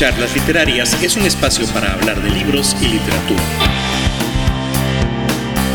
[0.00, 3.42] Charlas Literarias es un espacio para hablar de libros y literatura.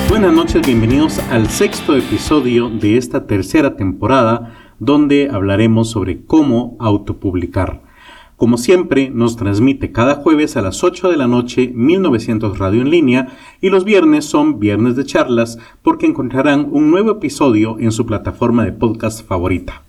[0.10, 7.84] Buenas noches, bienvenidos al sexto episodio de esta tercera temporada donde hablaremos sobre cómo autopublicar.
[8.36, 12.90] Como siempre, nos transmite cada jueves a las 8 de la noche 1900 Radio en
[12.90, 13.28] línea
[13.62, 18.66] y los viernes son viernes de charlas porque encontrarán un nuevo episodio en su plataforma
[18.66, 19.85] de podcast favorita.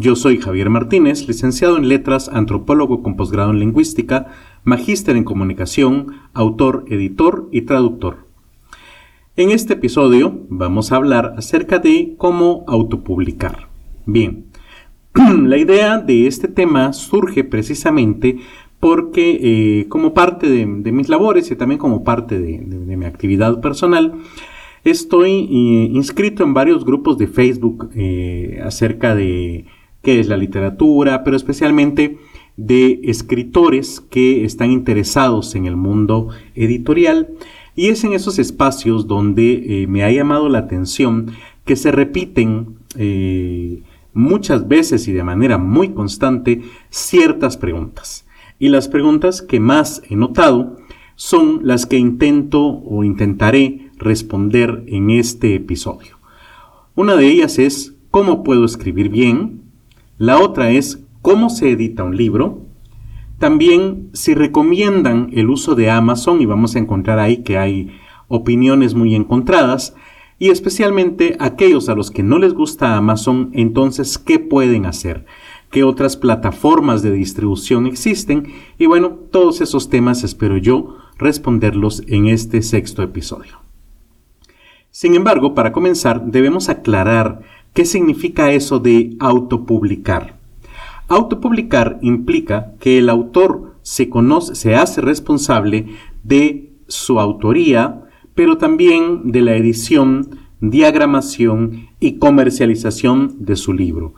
[0.00, 4.28] Yo soy Javier Martínez, licenciado en Letras, antropólogo con posgrado en Lingüística,
[4.62, 8.28] magíster en Comunicación, autor, editor y traductor.
[9.34, 13.66] En este episodio vamos a hablar acerca de cómo autopublicar.
[14.06, 14.44] Bien,
[15.14, 18.38] la idea de este tema surge precisamente
[18.78, 24.14] porque eh, como parte de, mis labores y también como parte de, mi actividad personal,
[24.84, 29.64] estoy eh, inscrito en varios grupos de Facebook eh, acerca de
[30.02, 32.18] qué es la literatura, pero especialmente
[32.56, 37.28] de escritores que están interesados en el mundo editorial.
[37.74, 41.32] Y es en esos espacios donde me ha llamado la atención
[41.64, 42.78] que se repiten
[44.12, 48.26] muchas veces y de manera muy constante ciertas preguntas.
[48.58, 50.78] Y las preguntas que más he notado
[51.14, 56.18] son las que intento o intentaré responder en este episodio.
[56.96, 59.62] Una de ellas es ¿cómo puedo escribir bien?
[60.18, 62.66] La otra es ¿cómo se edita un libro?
[63.38, 68.96] También si recomiendan el uso de Amazon y vamos a encontrar ahí que hay opiniones
[68.96, 69.94] muy encontradas
[70.40, 75.24] y especialmente aquellos a los que no les gusta Amazon, entonces, ¿qué pueden hacer?
[75.70, 78.52] ¿Qué otras plataformas de distribución existen?
[78.76, 83.60] Y bueno, todos esos temas espero yo responderlos en este sexto episodio.
[84.90, 87.42] Sin embargo, para comenzar, debemos aclarar
[87.78, 90.36] qué significa eso de autopublicar.
[91.06, 95.86] Autopublicar implica que el autor se conoce, se hace responsable
[96.24, 98.02] de su autoría,
[98.34, 104.14] pero también de la edición, diagramación y comercialización de su libro.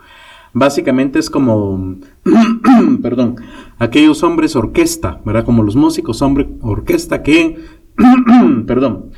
[0.55, 1.97] Básicamente es como,
[3.03, 3.37] perdón,
[3.79, 5.45] aquellos hombres orquesta, ¿verdad?
[5.45, 7.59] Como los músicos hombre orquesta que,
[8.67, 9.11] perdón,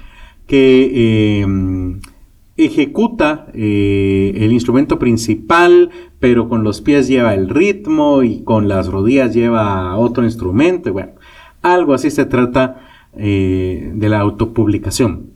[0.48, 1.91] que em,
[2.66, 5.90] ejecuta eh, el instrumento principal,
[6.20, 10.92] pero con los pies lleva el ritmo y con las rodillas lleva otro instrumento.
[10.92, 11.12] Bueno,
[11.62, 12.80] algo así se trata
[13.16, 15.32] eh, de la autopublicación.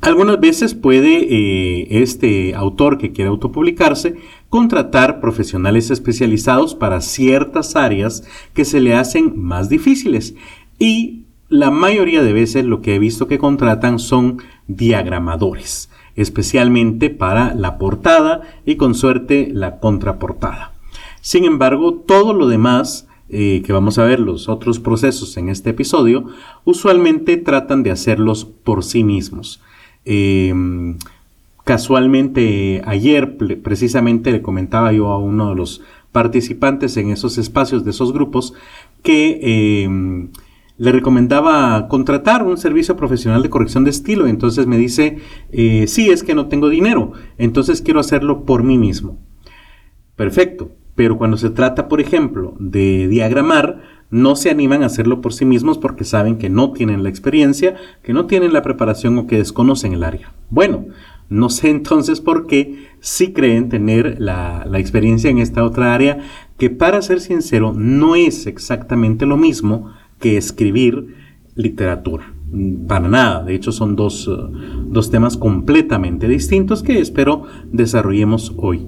[0.00, 4.16] Algunas veces puede eh, este autor que quiere autopublicarse
[4.48, 8.22] contratar profesionales especializados para ciertas áreas
[8.54, 10.36] que se le hacen más difíciles
[10.78, 17.54] y la mayoría de veces lo que he visto que contratan son diagramadores, especialmente para
[17.54, 20.72] la portada y con suerte la contraportada.
[21.20, 25.70] Sin embargo, todo lo demás eh, que vamos a ver los otros procesos en este
[25.70, 26.26] episodio,
[26.64, 29.60] usualmente tratan de hacerlos por sí mismos.
[30.04, 30.96] Em,
[31.62, 37.90] casualmente ayer precisamente le comentaba yo a uno de los participantes en esos espacios de
[37.90, 38.54] esos grupos
[39.02, 40.30] que em,
[40.78, 44.26] le recomendaba contratar un servicio profesional de corrección de estilo.
[44.26, 45.18] Entonces me dice,
[45.50, 49.18] eh, sí, es que no tengo dinero, entonces quiero hacerlo por mí mismo.
[50.16, 55.34] Perfecto, pero cuando se trata, por ejemplo, de diagramar, no se animan a hacerlo por
[55.34, 59.26] sí mismos porque saben que no tienen la experiencia, que no tienen la preparación o
[59.26, 60.32] que desconocen el área.
[60.48, 60.86] Bueno,
[61.28, 66.18] no sé entonces por qué sí creen tener la, la experiencia en esta otra área,
[66.56, 71.14] que para ser sincero no es exactamente lo mismo que escribir
[71.54, 72.34] literatura.
[72.86, 74.50] Para nada, de hecho son dos, uh,
[74.86, 78.86] dos temas completamente distintos que espero desarrollemos hoy.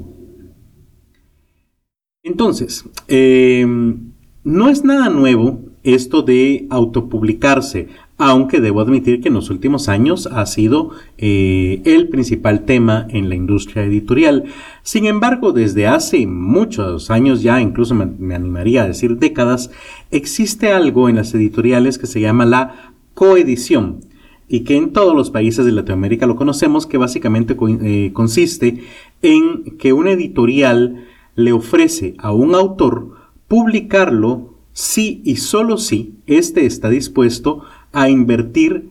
[2.22, 4.12] Entonces, em,
[4.44, 7.88] no es nada nuevo esto de autopublicarse,
[8.22, 13.30] aunque debo admitir que en los últimos años ha sido eh, el principal tema en
[13.30, 14.44] la industria editorial.
[14.82, 19.70] Sin embargo, desde hace muchos años ya, incluso me, animaría a decir décadas,
[20.10, 24.00] existe algo en las editoriales que se llama la coedición
[24.48, 28.84] y que en todos los países de Latinoamérica lo conocemos, que básicamente eh, consiste
[29.22, 31.06] en que una editorial
[31.36, 33.16] le ofrece a un autor
[33.48, 38.88] publicarlo si y solo si éste está dispuesto a invertir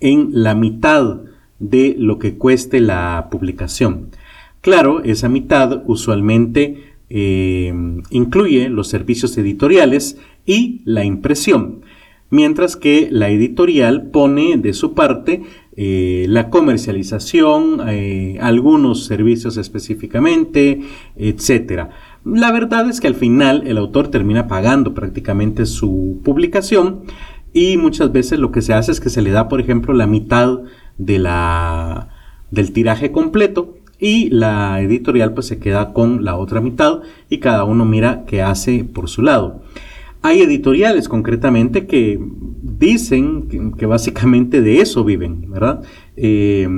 [0.00, 1.20] en la mitad
[1.58, 4.10] de lo que cueste la publicación.
[4.60, 7.72] Claro, esa mitad usualmente eh,
[8.10, 11.82] incluye los servicios editoriales y la impresión,
[12.30, 15.42] mientras que la editorial pone de su parte
[15.76, 20.80] eh, la comercialización, eh, algunos servicios específicamente,
[21.16, 21.90] etcétera.
[22.24, 27.04] La verdad es que al final el autor termina pagando prácticamente su publicación
[27.52, 30.06] y muchas veces lo que se hace es que se le da, por ejemplo, la
[30.06, 30.60] mitad
[30.98, 32.08] de la,
[32.50, 37.64] del tiraje completo y la editorial pues se queda con la otra mitad y cada
[37.64, 39.62] uno mira qué hace por su lado.
[40.22, 42.18] Hay editoriales concretamente que
[42.62, 45.82] dicen que, básicamente de eso viven, ¿verdad?
[46.16, 46.68] Eh,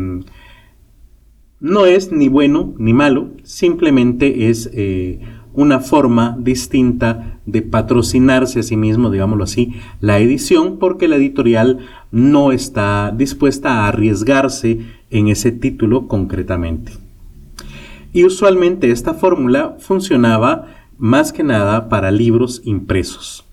[1.61, 5.21] no es ni bueno ni malo, simplemente es eh,
[5.53, 11.79] una forma distinta de patrocinarse a sí mismo, digámoslo así, la edición, porque la editorial
[12.11, 14.81] no está dispuesta a arriesgarse
[15.11, 16.93] en ese título concretamente.
[18.13, 20.67] Y usualmente esta fórmula funcionaba
[20.99, 23.45] más que nada para libros impresos.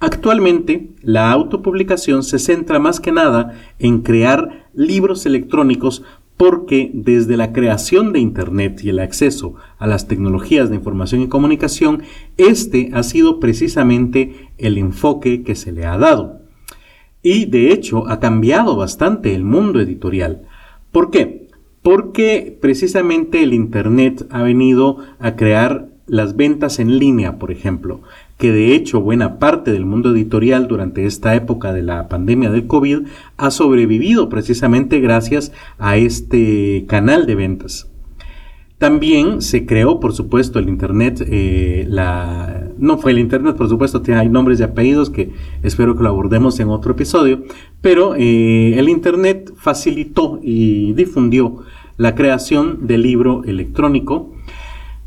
[0.00, 6.02] Actualmente, la autopublicación se centra más que nada en crear libros electrónicos
[6.40, 11.28] porque desde la creación de Internet y el acceso a las tecnologías de información y
[11.28, 12.04] comunicación,
[12.38, 16.40] este ha sido precisamente el enfoque que se le ha dado.
[17.22, 20.48] Y de hecho ha cambiado bastante el mundo editorial.
[20.92, 21.48] ¿Por qué?
[21.82, 28.00] Porque precisamente el Internet ha venido a crear las ventas en línea, por ejemplo,
[28.36, 32.66] que de hecho buena parte del mundo editorial durante esta época de la pandemia del
[32.66, 37.90] COVID ha sobrevivido precisamente gracias a este canal de ventas.
[38.78, 41.86] También se creó, por supuesto, el Internet, eh,
[42.78, 45.30] no fue el Internet, por supuesto, hay nombres y apellidos que
[45.62, 47.42] espero que lo abordemos en otro episodio,
[47.82, 51.58] pero eh, el Internet facilitó y difundió
[51.98, 54.32] la creación del libro electrónico,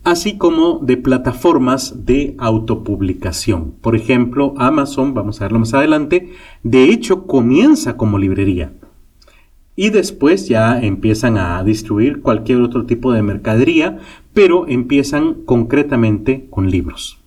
[0.04, 3.74] así como de plataformas de autopublicación.
[3.82, 6.34] Por ejemplo, Amazon, vamos a verlo más adelante,
[6.64, 8.74] de hecho comienza como librería
[9.76, 14.00] y después ya empiezan a distribuir cualquier otro tipo de mercadería,
[14.34, 17.18] pero empiezan concretamente con libros.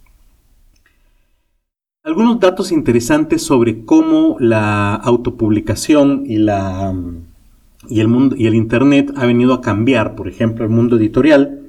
[2.05, 9.55] Algunos datos interesantes sobre cómo la autopublicación y, el mundo, y el Internet ha venido
[9.55, 11.66] a cambiar, por ejemplo, el mundo editorial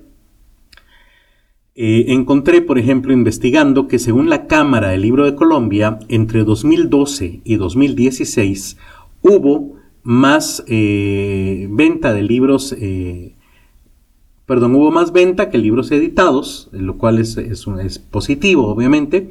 [1.80, 7.42] eh, encontré, por ejemplo, investigando que según la Cámara del Libro de Colombia, entre 2012
[7.44, 8.78] y 2016
[9.22, 13.36] hubo más eh, venta de libros, eh,
[14.48, 19.30] perdón, hubo más venta que libros editados, lo cual es, es positivo, obviamente.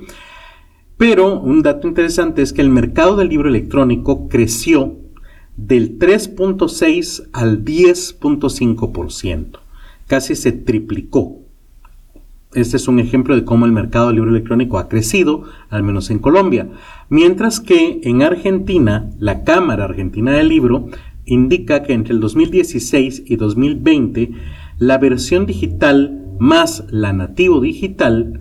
[0.97, 4.95] Pero un dato interesante es que el mercado del libro electrónico creció
[5.57, 9.59] del 3.6 al 10.5%,
[10.07, 11.46] casi se triplicó.
[12.57, 16.09] Este es un ejemplo de cómo el mercado del libro electrónico ha crecido, al menos
[16.09, 16.71] en Colombia.
[17.11, 20.89] Mientras que en Argentina, la Cámara Argentina del Libro
[21.27, 24.31] indica que entre el 2016 y 2020,
[24.79, 28.41] la versión digital más la nativo digital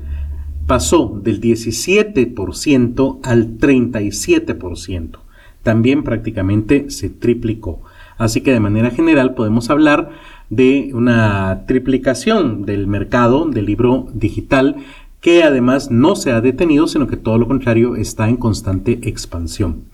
[0.65, 5.19] pasó del 17% al 37%.
[5.61, 7.81] También prácticamente se triplicó.
[8.17, 10.11] Así que de manera general podemos hablar
[10.49, 14.77] de una triplicación del mercado del libro digital
[15.21, 19.85] que además no se ha detenido, sino que todo lo contrario está en constante expansión.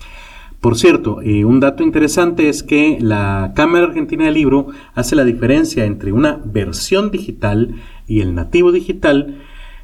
[0.59, 5.23] Por cierto, eh, un dato interesante es que la Cámara Argentina del Libro hace la
[5.23, 7.75] diferencia entre una versión digital
[8.07, 9.39] y el nativo digital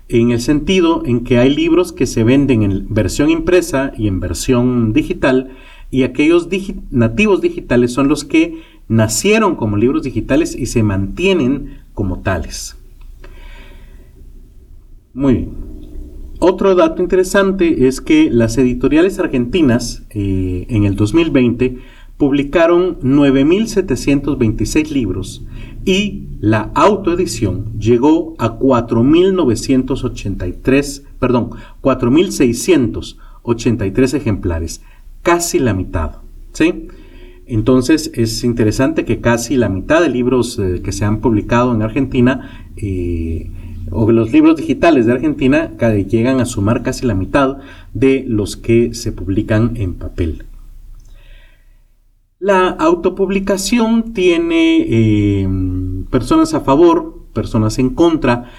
[0.10, 4.20] en el sentido en que hay libros que se venden en versión impresa y en
[4.20, 5.50] versión digital
[5.90, 6.48] y aquellos
[6.92, 12.78] nativos digitales son los que nacieron como libros digitales y se mantienen como tales.
[15.14, 15.68] Muy bien.
[16.40, 21.80] Otro dato interesante es que las editoriales argentinas eh, en el 2020
[22.18, 25.44] publicaron 9.726 libros
[25.86, 31.50] y la autoedición llegó a 4.983, perdón,
[31.82, 34.84] 4.683 ejemplares,
[35.24, 36.18] casi la mitad.
[36.54, 36.90] ¿sí?
[37.48, 41.82] Entonces es interesante que casi la mitad de libros eh, que se han publicado en
[41.82, 43.50] Argentina, eh,
[43.90, 45.72] o los libros digitales de Argentina,
[46.10, 47.60] llegan a sumar casi la mitad
[47.94, 50.44] de los que se publican en papel.
[52.40, 55.48] La autopublicación tiene eh,
[56.12, 58.52] personas a favor, personas en contra,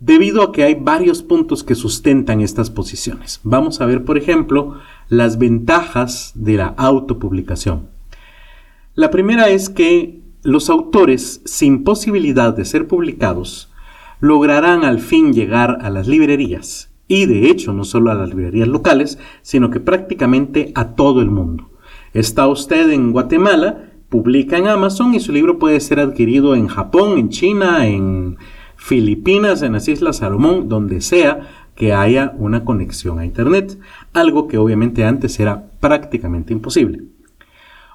[0.00, 3.40] debido a que hay varios puntos que sustentan estas posiciones.
[3.44, 4.78] Vamos a ver, por ejemplo,
[5.08, 7.88] las ventajas de la autopublicación.
[8.94, 13.70] La primera es que los autores sin posibilidad de ser publicados
[14.20, 18.68] lograrán al fin llegar a las librerías y de hecho no solo a las librerías
[18.68, 21.70] locales, sino que prácticamente a todo el mundo.
[22.12, 27.18] Está usted en Guatemala, publica en Amazon y su libro puede ser adquirido en Japón,
[27.18, 28.36] en China, en
[28.76, 33.78] Filipinas, en las Islas Salomón, donde sea que haya una conexión a Internet,
[34.12, 37.04] algo que obviamente antes era prácticamente imposible.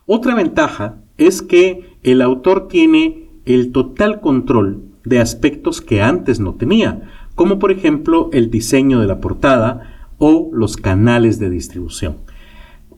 [0.05, 6.53] Otra ventaja es que el autor tiene el total control de aspectos que antes no
[6.53, 12.19] tenía, como por ejemplo el diseño de la portada o los canales de distribución.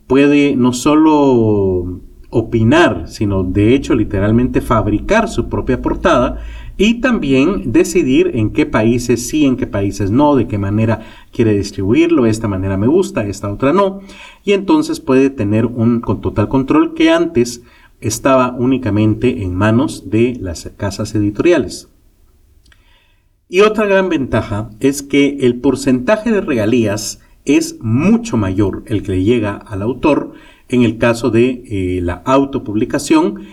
[0.05, 1.99] Puede no solo
[2.29, 6.41] opinar, sino de hecho literalmente fabricar su propia portada
[6.77, 11.01] y también decidir en qué países sí, en qué países no, de qué manera
[11.31, 14.01] quiere distribuirlo, esta manera me gusta, esta otra no,
[14.43, 17.63] y entonces puede tener un total control que antes
[18.01, 21.89] estaba únicamente en manos de las casas editoriales.
[23.47, 29.13] Y otra gran ventaja es que el porcentaje de regalías es mucho mayor el que
[29.13, 30.33] le llega al autor
[30.67, 33.45] en el caso de eh, la autopublicación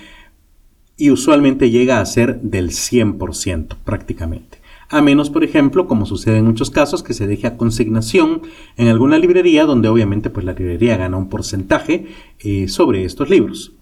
[0.97, 4.63] y usualmente llega a ser del 100% prácticamente.
[4.89, 8.43] A menos, por ejemplo, como sucede en muchos casos, que se deje a consignación
[8.77, 12.07] en alguna librería donde obviamente pues, la librería gana un porcentaje
[12.41, 13.73] eh, sobre estos libros.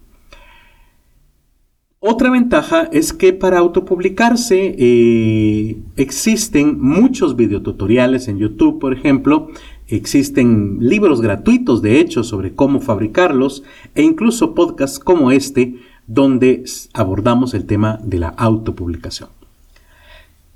[1.99, 9.49] Otra ventaja es que para autopublicarse eh, existen muchos videotutoriales en YouTube, por ejemplo,
[9.87, 13.63] existen libros gratuitos de hecho sobre cómo fabricarlos
[13.93, 15.75] e incluso podcasts como este
[16.07, 19.29] donde abordamos el tema de la autopublicación.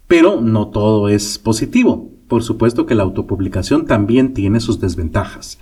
[0.07, 2.11] Pero no todo es positivo.
[2.27, 5.59] Por supuesto que la autopublicación también tiene sus desventajas.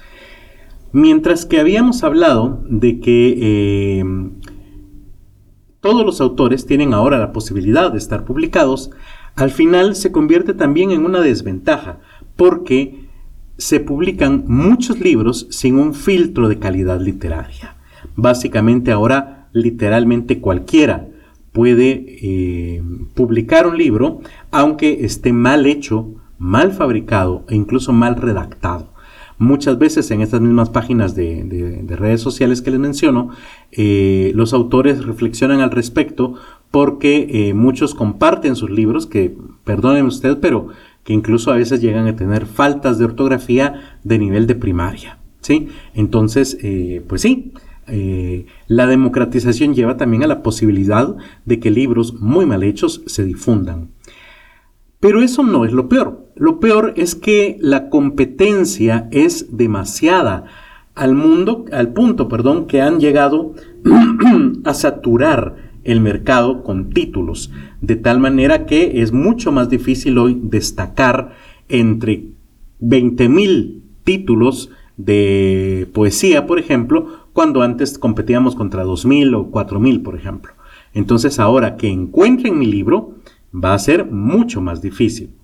[0.91, 4.05] Mientras que habíamos hablado de que eh,
[5.79, 8.91] todos los autores tienen ahora la posibilidad de estar publicados,
[9.35, 11.99] al final se convierte también en una desventaja,
[12.35, 13.09] porque
[13.57, 17.75] se publican muchos libros sin un filtro de calidad literaria.
[18.15, 21.07] Básicamente ahora literalmente cualquiera
[21.53, 22.83] puede eh,
[23.13, 24.19] publicar un libro
[24.51, 28.91] aunque esté mal hecho, mal fabricado e incluso mal redactado.
[29.37, 33.29] Muchas veces en estas mismas páginas de, redes sociales que les menciono,
[33.71, 36.35] eh, los autores reflexionan al respecto
[36.71, 40.69] porque eh, muchos comparten sus libros, que perdonen usted, pero
[41.03, 45.19] que incluso a veces llegan a tener faltas de ortografía de nivel de primaria.
[45.41, 45.67] ¿sí?
[45.93, 46.57] Entonces,
[47.07, 47.53] pues sí,
[48.67, 53.89] la democratización lleva también a la posibilidad de que libros muy mal hechos se difundan.
[54.99, 56.29] Pero eso no es lo peor.
[56.35, 60.45] Lo peor es que la competencia es demasiada
[60.95, 63.53] al mundo, al punto, perdón, que han llegado
[64.63, 70.39] a saturar el mercado con títulos, de tal manera que es mucho más difícil hoy
[70.41, 71.35] destacar
[71.67, 72.27] entre
[72.81, 80.53] 20.000 títulos de poesía, por ejemplo, cuando antes competíamos contra 2.000 o 4.000, por ejemplo.
[80.93, 83.15] Entonces ahora que encuentren mi libro,
[83.53, 85.35] va a ser mucho más difícil.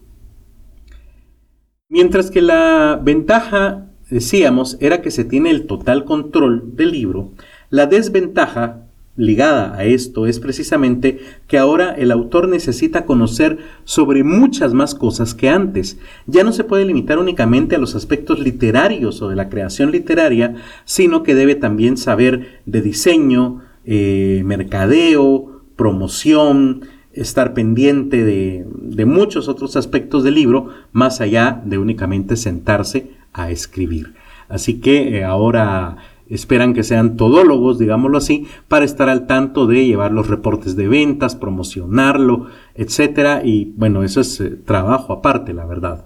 [1.89, 7.31] Mientras que la ventaja, decíamos, era que se tiene el total control del libro,
[7.69, 14.73] la desventaja ligada a esto es precisamente que ahora el autor necesita conocer sobre muchas
[14.73, 15.99] más cosas que antes.
[16.25, 20.55] Ya no se puede limitar únicamente a los aspectos literarios o de la creación literaria,
[20.85, 28.65] sino que debe también saber de diseño, eh, mercadeo, promoción, estar pendiente de,
[29.05, 34.13] muchos otros aspectos del libro, más allá de únicamente sentarse a escribir.
[34.47, 35.97] Así que eh, ahora
[36.29, 40.87] esperan que sean todólogos, digámoslo así, para estar al tanto de llevar los reportes de
[40.87, 43.41] ventas, promocionarlo, etcétera.
[43.43, 46.05] Y bueno, eso es eh, trabajo aparte, la verdad.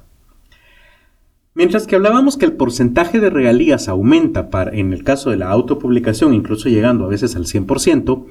[1.55, 6.33] Mientras que hablábamos que el porcentaje de regalías aumenta en el caso de la autopublicación,
[6.33, 8.25] incluso llegando a veces al 100%,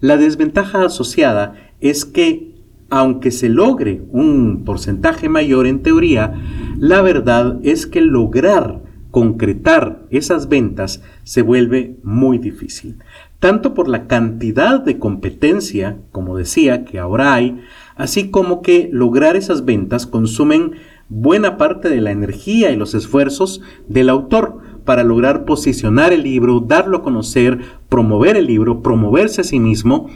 [0.00, 2.54] la desventaja asociada es que,
[2.88, 6.34] aunque se logre un porcentaje mayor en teoría,
[6.78, 12.98] la verdad es que lograr concretar esas ventas se vuelve muy difícil,
[13.38, 17.60] tanto por la cantidad de competencia, como decía, que ahora hay,
[17.96, 20.72] así como que lograr esas ventas consumen
[21.08, 26.60] buena parte de la energía y los esfuerzos del autor para lograr posicionar el libro,
[26.60, 30.08] darlo a conocer, promover el libro, promoverse a sí mismo,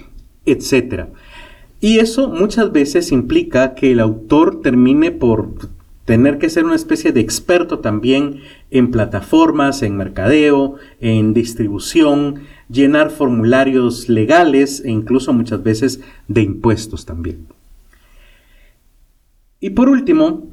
[0.46, 1.08] etc.
[1.80, 5.54] Y eso muchas veces implica que el autor termine por
[6.04, 8.40] tener que ser una especie de experto también
[8.70, 17.06] en plataformas, en mercadeo, en distribución, llenar formularios legales e incluso muchas veces de impuestos
[17.06, 17.46] también.
[19.60, 20.48] Y por último,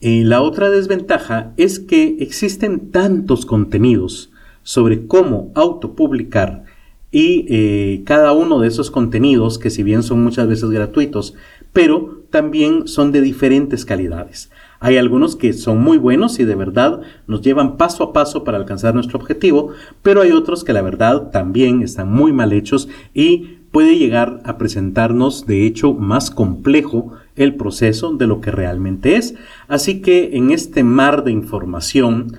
[0.00, 4.30] eh, la otra desventaja es que existen tantos contenidos
[4.62, 6.64] sobre cómo autopublicar
[7.10, 11.34] y eh, cada uno de esos contenidos, que si bien son muchas veces gratuitos,
[11.72, 14.50] pero también son de diferentes calidades.
[14.82, 18.56] Hay algunos que son muy buenos y de verdad nos llevan paso a paso para
[18.56, 19.72] alcanzar nuestro objetivo,
[20.02, 24.56] pero hay otros que la verdad también están muy mal hechos y puede llegar a
[24.56, 29.34] presentarnos de hecho más complejo el proceso de lo que realmente es.
[29.68, 32.38] Así que en este mar de información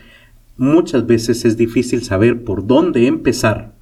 [0.58, 3.74] muchas veces es difícil saber por dónde empezar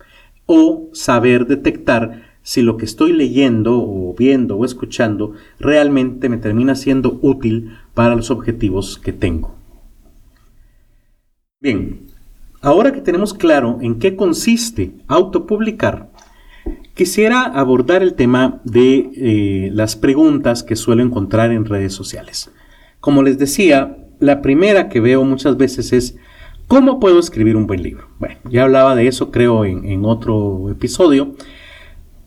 [0.46, 6.76] o saber detectar si lo que estoy leyendo o viendo o escuchando realmente me termina
[6.76, 9.58] siendo útil para los objetivos que tengo.
[11.60, 12.08] Bien,
[12.62, 16.08] ahora que tenemos claro en qué consiste autopublicar,
[16.94, 22.50] quisiera abordar el tema de eh, las preguntas que suelo encontrar en redes sociales.
[23.02, 26.16] Como les decía, la primera que veo muchas veces es
[26.68, 28.08] ¿cómo puedo escribir un buen libro?
[28.18, 31.36] Bueno, ya hablaba de eso creo en otro episodio,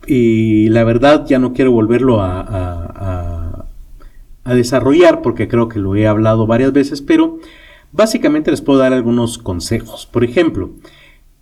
[0.07, 3.42] y la verdad ya no quiero volverlo a, a,
[4.45, 7.39] desarrollar porque creo que lo he hablado varias veces, pero
[7.93, 10.07] básicamente les puedo dar algunos consejos.
[10.07, 10.71] Por ejemplo,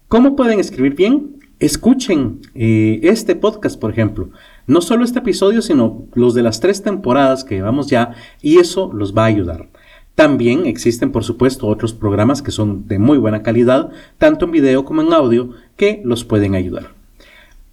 [0.08, 1.36] ¿cómo pueden escribir bien?
[1.58, 4.30] Escuchen eh, este podcast, por ejemplo.
[4.66, 8.90] No solo este episodio, sino los de las tres temporadas que llevamos ya, y eso
[8.92, 9.68] los va a ayudar.
[10.14, 14.84] También existen, por supuesto, otros programas que son de muy buena calidad, tanto en video
[14.84, 16.99] como en audio, que los pueden ayudar.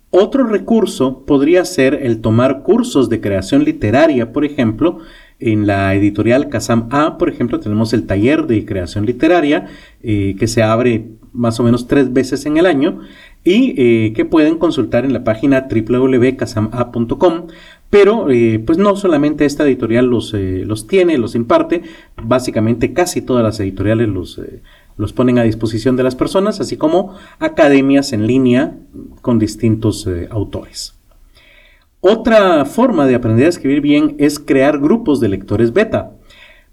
[0.09, 4.99] Otro recurso podría ser el tomar cursos de creación literaria, por ejemplo,
[5.39, 9.67] en la editorial Kazam A, por ejemplo, tenemos el taller de creación literaria
[10.01, 13.01] eh, que se abre más o menos tres veces en el año
[13.43, 17.47] y eh, que pueden consultar en la página www.casama.com.
[17.89, 21.83] Pero eh, pues no solamente esta editorial los, los tiene, los imparte,
[22.21, 24.41] básicamente casi todas las editoriales los,
[24.97, 28.75] los ponen a disposición de las personas, así como academias en línea
[29.21, 30.95] con distintos eh, autores.
[31.99, 36.11] Otra forma de aprender a escribir bien es crear grupos de lectores beta.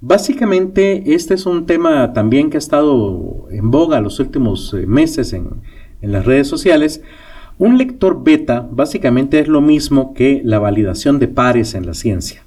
[0.00, 5.32] Básicamente este es un tema también que ha estado en boga los últimos eh, meses
[5.32, 5.62] en,
[6.02, 7.02] las redes sociales.
[7.56, 12.42] Un lector beta básicamente es lo mismo que la validación de pares en la ciencia.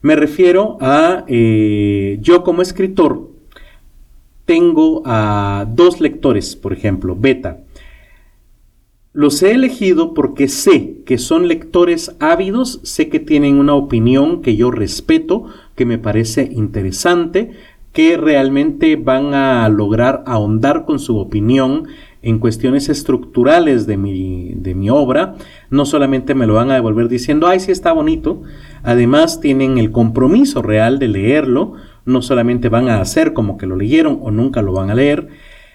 [0.00, 3.33] Me refiero a eh, yo como escritor
[4.44, 7.60] tengo a dos lectores, por ejemplo, beta.
[9.12, 14.56] Los he elegido porque sé que son lectores ávidos, sé que tienen una opinión que
[14.56, 15.44] yo respeto,
[15.76, 17.52] que me parece interesante,
[17.92, 21.86] que realmente van a lograr ahondar con su opinión
[22.22, 25.36] en cuestiones estructurales de mi, de mi obra.
[25.70, 28.42] No solamente me lo van a devolver diciendo, ay, sí está bonito,
[28.82, 31.74] además tienen el compromiso real de leerlo,
[32.04, 35.28] no solamente van a hacer como que lo leyeron o nunca lo van a leer.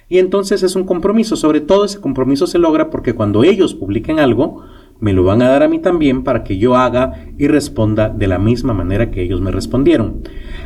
[0.08, 4.20] Y entonces es un compromiso, sobre todo ese compromiso se logra porque cuando ellos publiquen
[4.20, 4.64] algo,
[5.00, 8.28] me lo van a dar a mí también para que yo haga y responda de
[8.28, 10.24] la misma manera que ellos me respondieron.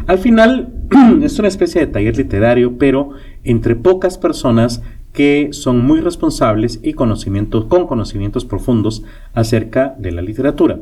[0.07, 0.73] Al final
[1.21, 3.11] es una especie de taller literario, pero
[3.43, 10.23] entre pocas personas que son muy responsables y conocimientos, con conocimientos profundos acerca de la
[10.23, 10.79] literatura.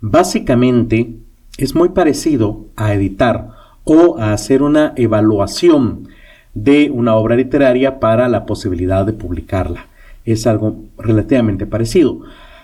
[0.00, 1.16] Básicamente,
[1.58, 3.50] es muy parecido a editar
[3.84, 6.08] o a hacer una evaluación
[6.54, 9.86] de una obra literaria para la posibilidad de publicarla.
[10.24, 12.22] Es algo relativamente parecido.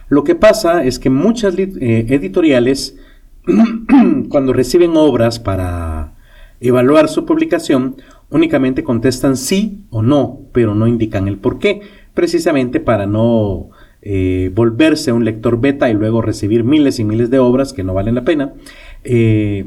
[0.09, 2.99] Lo que pasa es que muchas eh, editoriales,
[4.29, 6.15] cuando reciben obras para
[6.61, 7.97] evaluar su publicación,
[8.31, 11.83] únicamente contestan sí o no, pero no indican el por qué,
[12.15, 17.39] precisamente para no eh, volverse un lector beta y luego recibir miles y miles de
[17.39, 18.55] obras que no valen la pena.
[19.05, 19.67] Eh,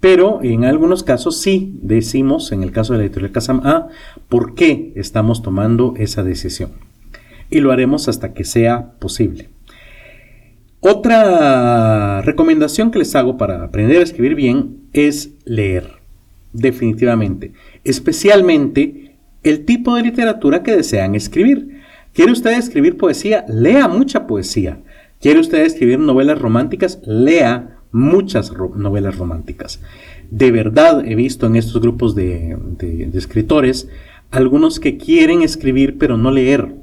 [0.00, 3.88] pero en algunos casos sí decimos, en el caso de la editorial Casam A,
[4.28, 6.72] por qué estamos tomando esa decisión.
[7.48, 9.48] Y lo haremos hasta que sea posible.
[10.80, 15.92] Otra recomendación que les hago para aprender a escribir bien es leer,
[16.52, 17.54] definitivamente.
[17.84, 21.80] Especialmente el tipo de literatura que desean escribir.
[22.12, 23.46] ¿Quiere usted escribir poesía?
[23.48, 24.80] Lea mucha poesía.
[25.20, 27.00] ¿Quiere usted escribir novelas románticas?
[27.06, 29.80] Lea muchas novelas románticas.
[30.28, 32.58] De verdad he visto en estos grupos de,
[33.14, 33.88] escritores
[34.32, 36.74] algunos que quieren escribir pero no leer.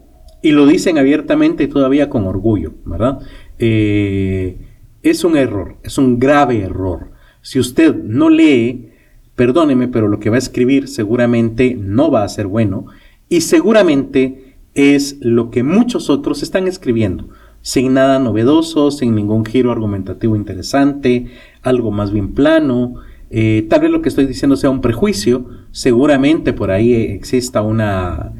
[0.41, 3.19] Y lo dicen abiertamente y todavía con orgullo, ¿verdad?
[3.59, 4.57] Eh,
[5.03, 7.11] es un error, es un grave error.
[7.41, 8.91] Si usted no lee,
[9.35, 12.85] perdóneme, pero lo que va a escribir seguramente no va a ser bueno
[13.27, 17.27] y seguramente es lo que muchos otros están escribiendo,
[17.61, 21.27] sin nada novedoso, sin ningún giro argumentativo interesante,
[21.61, 22.95] algo más bien plano.
[23.29, 28.33] Eh, tal vez lo que estoy diciendo sea un prejuicio, seguramente por ahí exista una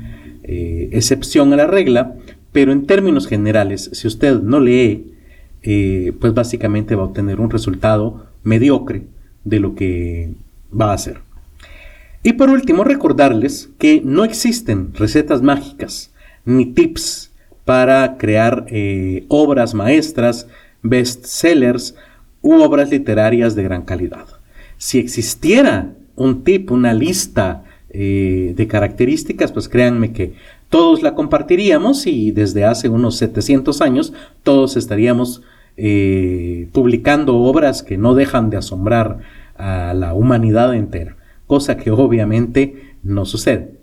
[0.44, 2.16] eh, excepción a la regla,
[2.52, 5.14] pero en términos generales, si usted no lee,
[5.64, 9.04] eh, pues básicamente va a obtener un resultado mediocre
[9.44, 10.34] de lo que
[10.78, 11.20] va a hacer.
[12.24, 16.12] Y por último, recordarles que no existen recetas mágicas
[16.46, 17.31] ni tips
[17.65, 20.47] para crear eh, obras maestras,
[20.82, 21.95] bestsellers
[22.41, 24.26] u obras literarias de gran calidad.
[24.78, 30.34] Si existiera un tip, una lista eh, de características, pues créanme que
[30.69, 35.41] todos la compartiríamos y desde hace unos 700 años todos estaríamos
[35.78, 39.19] eh, publicando obras que no dejan de asombrar
[39.58, 43.81] a la humanidad entera, cosa que obviamente no sucede.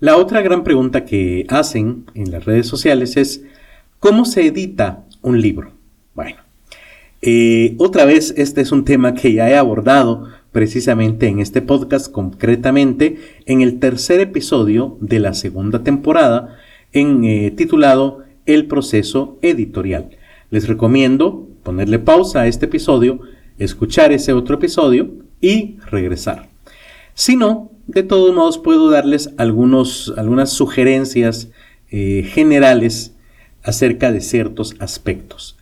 [0.00, 3.44] La otra gran pregunta que hacen en las redes sociales es,
[3.98, 5.72] ¿cómo se edita un libro?
[6.14, 6.38] Bueno,
[7.20, 12.10] eh, otra vez este es un tema que ya he abordado precisamente en este podcast,
[12.10, 16.56] concretamente en el tercer episodio de la segunda temporada,
[16.94, 20.16] en, eh, titulado El proceso editorial.
[20.48, 23.20] Les recomiendo ponerle pausa a este episodio,
[23.58, 25.10] escuchar ese otro episodio
[25.42, 26.48] y regresar.
[27.12, 31.50] Si no, de todos modos puedo darles algunas sugerencias
[31.90, 33.14] eh, generales
[33.62, 35.58] acerca de ciertos aspectos.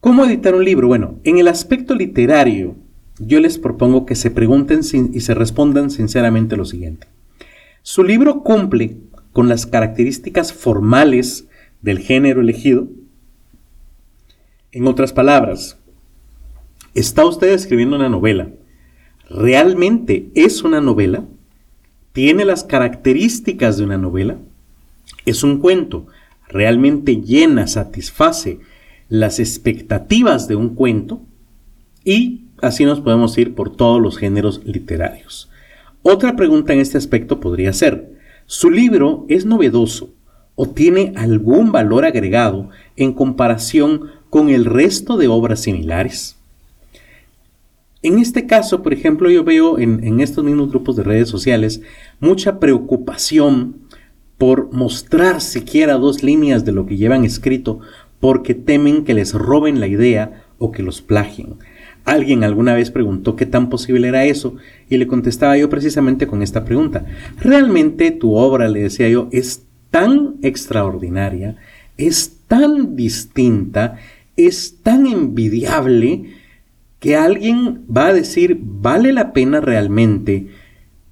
[0.00, 0.88] ¿Cómo editar un libro?
[0.88, 2.76] Bueno, en el aspecto literario,
[3.18, 4.80] yo les propongo que se pregunten
[5.12, 7.06] y se respondan sinceramente lo siguiente.
[7.82, 8.96] ¿Su libro cumple
[9.32, 11.48] con las características formales
[11.80, 12.88] del género elegido?
[14.72, 15.78] En otras palabras,
[16.94, 18.50] ¿está usted escribiendo una novela?
[19.28, 21.24] ¿Realmente es una novela?
[22.16, 24.38] ¿Tiene las características de una novela?
[25.24, 26.08] ¿Es un cuento?
[26.48, 28.58] ¿Realmente llena, satisface
[29.08, 31.20] las expectativas de un cuento?
[32.04, 35.50] Y Así nos podemos ir por todos los géneros literarios.
[36.02, 38.12] Otra pregunta en este aspecto podría ser,
[38.46, 40.10] ¿su libro es novedoso
[40.54, 46.36] o tiene algún valor agregado en comparación con el resto de obras similares?
[48.02, 51.82] En este caso, por ejemplo, yo veo en, estos mismos grupos de redes sociales
[52.20, 53.76] mucha preocupación
[54.38, 57.80] por mostrar siquiera dos líneas de lo que llevan escrito
[58.20, 61.56] porque temen que les roben la idea o que los plagien.
[62.04, 64.54] Alguien alguna vez preguntó qué tan posible era eso
[64.88, 67.04] y le contestaba yo precisamente con esta pregunta.
[67.40, 71.56] ¿Realmente tu obra, le decía yo, es tan extraordinaria,
[71.96, 73.98] es tan distinta,
[74.36, 76.34] es tan envidiable
[77.00, 80.48] que alguien va a decir, vale la pena realmente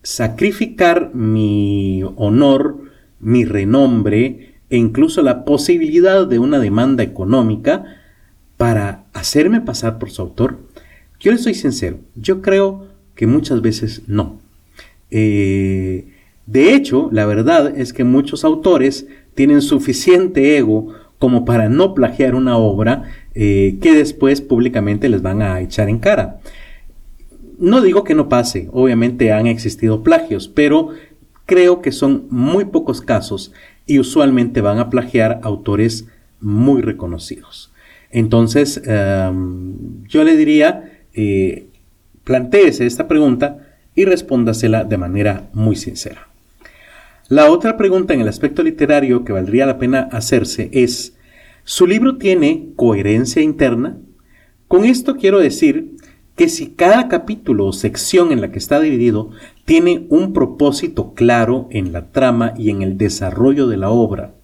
[0.05, 2.77] sacrificar mi honor,
[3.21, 7.97] mi renombre e incluso la posibilidad de una demanda económica
[8.59, 10.59] para hacerme pasar por su autor?
[11.19, 14.39] Yo le soy sincero, yo creo que muchas veces no.
[15.11, 16.07] Eh,
[16.47, 22.35] de hecho, la verdad es que muchos autores tienen suficiente ego como para no plagiar
[22.35, 26.41] una obra eh, que después públicamente les van a echar en cara.
[27.59, 30.91] No digo que no pase, obviamente han existido plagios, pero
[31.47, 33.53] creo que son muy pocos casos
[33.87, 36.07] y usualmente van a plagiar autores
[36.41, 37.73] muy reconocidos.
[38.11, 41.67] Entonces, em, yo le diría, eh,
[42.61, 43.59] esta pregunta
[43.95, 46.29] y respóndasela de manera muy sincera.
[47.29, 51.17] La otra pregunta en el aspecto literario que valdría la pena hacerse es,
[51.65, 53.97] ¿su libro tiene coherencia interna?
[54.69, 55.93] Con esto quiero decir
[56.37, 59.31] que si cada capítulo o sección en la que está dividido
[59.65, 64.35] tiene un propósito claro en la trama y en el desarrollo de la obra,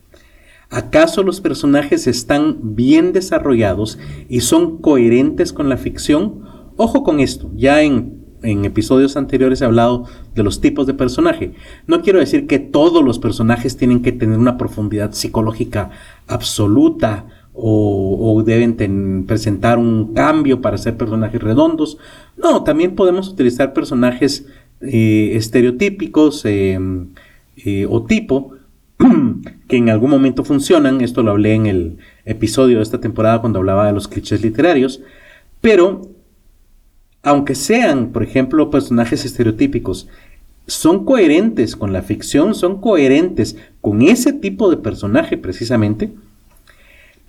[0.71, 3.99] ¿acaso los personajes están bien desarrollados
[4.29, 6.49] y son coherentes con la ficción
[6.83, 11.53] Ojo con esto, ya en, episodios anteriores he hablado de los tipos de personaje.
[11.87, 15.91] No quiero decir que todos los personajes tienen que tener una profundidad psicológica
[16.27, 21.99] absoluta o, deben presentar un cambio para ser personajes redondos.
[22.37, 24.47] No, también podemos utilizar personajes
[24.81, 27.09] eh, estereotípicos em,
[27.57, 28.55] eh, o tipo
[29.69, 31.01] que en algún momento funcionan.
[31.01, 35.03] Esto lo hablé en el episodio de esta temporada cuando hablaba de los clichés literarios.
[35.61, 36.03] Pero
[37.23, 40.09] aunque sean, por ejemplo, personajes estereotípicos,
[40.67, 46.11] son coherentes con la ficción, son coherentes con ese tipo de personaje precisamente.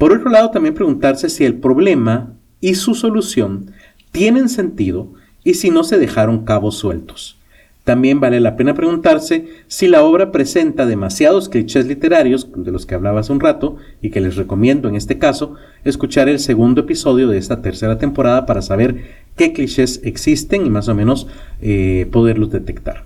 [0.01, 3.69] Por otro lado, también preguntarse si el problema y su solución
[4.11, 7.37] tienen sentido y si no se dejaron cabos sueltos.
[7.83, 12.95] También vale la pena preguntarse si la obra presenta demasiados clichés literarios, de los que
[12.95, 17.27] hablaba hace un rato, y que les recomiendo en este caso escuchar el segundo episodio
[17.27, 19.03] de esta tercera temporada para saber
[19.35, 21.27] qué clichés existen y más o menos
[21.61, 23.03] eh, poderlos detectar.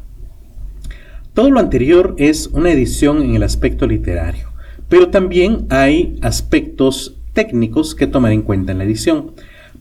[1.34, 4.55] Todo lo anterior es una edición en el aspecto literario,
[4.89, 9.32] pero también hay aspectos técnicos que tomar en cuenta en la edición.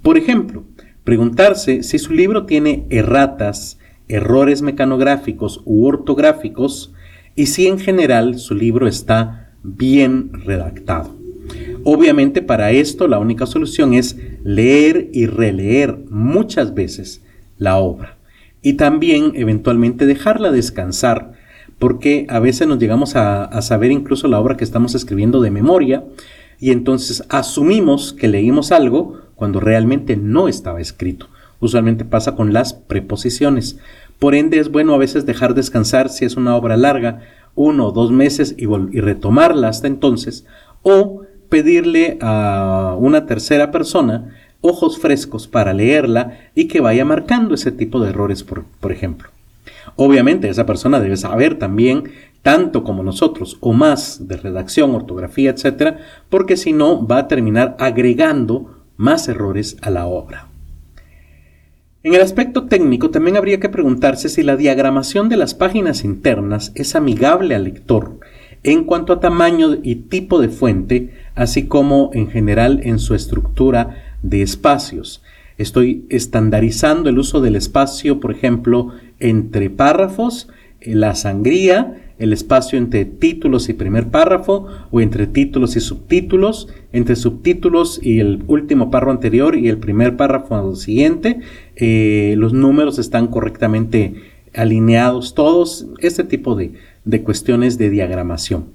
[0.02, 0.64] Por ejemplo,
[1.04, 6.92] preguntarse si su libro tiene erratas, errores mecanográficos u ortográficos
[7.36, 11.16] y si en general su libro está bien redactado.
[11.84, 17.22] Obviamente para esto la única solución es leer y releer muchas veces
[17.58, 18.16] la obra
[18.62, 21.33] y también eventualmente dejarla descansar
[21.84, 26.02] porque a veces nos llegamos a, saber incluso la obra que estamos escribiendo de memoria
[26.58, 31.28] y entonces asumimos que leímos algo cuando realmente no estaba escrito.
[31.60, 33.78] Usualmente pasa con las preposiciones.
[34.18, 37.20] Por ende es bueno a veces dejar descansar si es una obra larga,
[37.54, 38.64] uno o dos meses y,
[38.98, 40.46] retomarla hasta entonces,
[40.82, 44.30] o pedirle a una tercera persona
[44.62, 49.28] ojos frescos para leerla y que vaya marcando ese tipo de errores, por ejemplo.
[49.96, 52.10] Obviamente esa persona debe saber también
[52.42, 55.98] tanto como nosotros o más de redacción, ortografía, etcétera,
[56.28, 60.48] porque si no va a terminar agregando más errores a la obra.
[62.02, 66.70] En el aspecto técnico también habría que preguntarse si la diagramación de las páginas internas
[66.74, 68.18] es amigable al lector
[68.62, 74.16] en cuanto a tamaño y tipo de fuente, así como en general en su estructura
[74.22, 75.22] de espacios.
[75.56, 80.48] Estoy estandarizando el uso del espacio, por ejemplo, entre párrafos,
[80.80, 87.16] la sangría, el espacio entre títulos y primer párrafo o entre títulos y subtítulos, entre
[87.16, 91.40] subtítulos y el último párrafo anterior y el primer párrafo siguiente.
[91.76, 94.14] Eh, los números están correctamente
[94.54, 96.74] alineados todos, este tipo de,
[97.04, 98.66] de cuestiones de diagramación.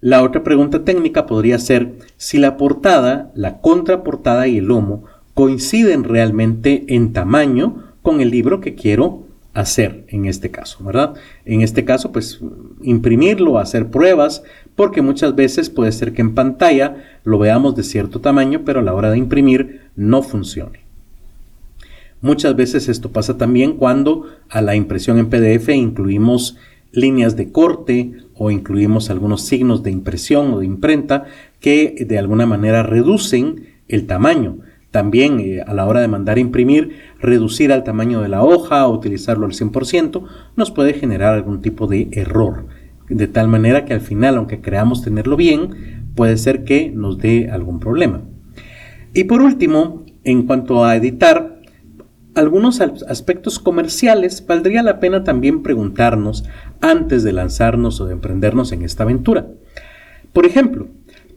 [0.00, 6.04] La otra pregunta técnica podría ser si la portada, la contraportada y el lomo coinciden
[6.04, 11.14] realmente en tamaño con el libro que quiero hacer en este caso, ¿verdad?
[11.44, 12.40] En este caso, pues
[12.82, 14.42] imprimirlo, hacer pruebas,
[14.76, 18.82] porque muchas veces puede ser que en pantalla lo veamos de cierto tamaño, pero a
[18.82, 20.80] la hora de imprimir no funcione.
[22.22, 26.56] Muchas veces esto pasa también cuando a la impresión en PDF incluimos
[26.92, 31.24] líneas de corte o incluimos algunos signos de impresión o de imprenta
[31.60, 34.58] que de alguna manera reducen el tamaño.
[34.90, 38.94] También eh, a la hora de mandar imprimir, reducir al tamaño de la hoja o
[38.94, 40.24] utilizarlo al 100%
[40.56, 42.66] nos puede generar algún tipo de error.
[43.08, 47.50] De tal manera que al final, aunque creamos tenerlo bien, puede ser que nos dé
[47.50, 48.22] algún problema.
[49.14, 51.60] Y por último, en cuanto a editar,
[52.34, 56.44] algunos aspectos comerciales valdría la pena también preguntarnos
[56.80, 59.48] antes de lanzarnos o de emprendernos en esta aventura.
[60.32, 60.86] Por ejemplo,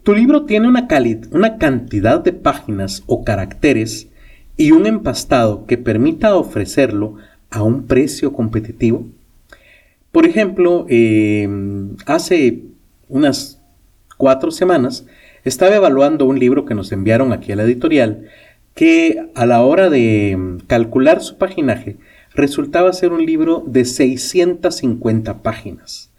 [0.03, 0.87] tu libro tiene una,
[1.31, 4.09] una cantidad de páginas o caracteres
[4.57, 7.15] y un empastado que permita ofrecerlo
[7.49, 9.05] a un precio competitivo.
[10.11, 11.47] Por ejemplo, eh,
[12.05, 12.63] hace
[13.07, 13.61] unas
[14.17, 15.05] cuatro semanas
[15.43, 18.25] estaba evaluando un libro que nos enviaron aquí a la editorial
[18.75, 21.97] que a la hora de calcular su paginaje
[22.33, 26.11] resultaba ser un libro de 650 páginas.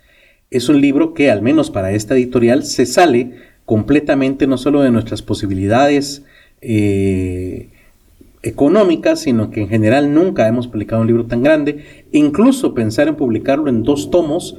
[0.50, 3.32] Es un libro que, al menos para esta editorial, se sale
[3.64, 6.24] completamente no solo de nuestras posibilidades
[6.60, 7.68] eh,
[8.42, 11.84] económicas, sino que en general nunca hemos publicado un libro tan grande.
[12.12, 14.56] Incluso pensar en publicarlo en dos tomos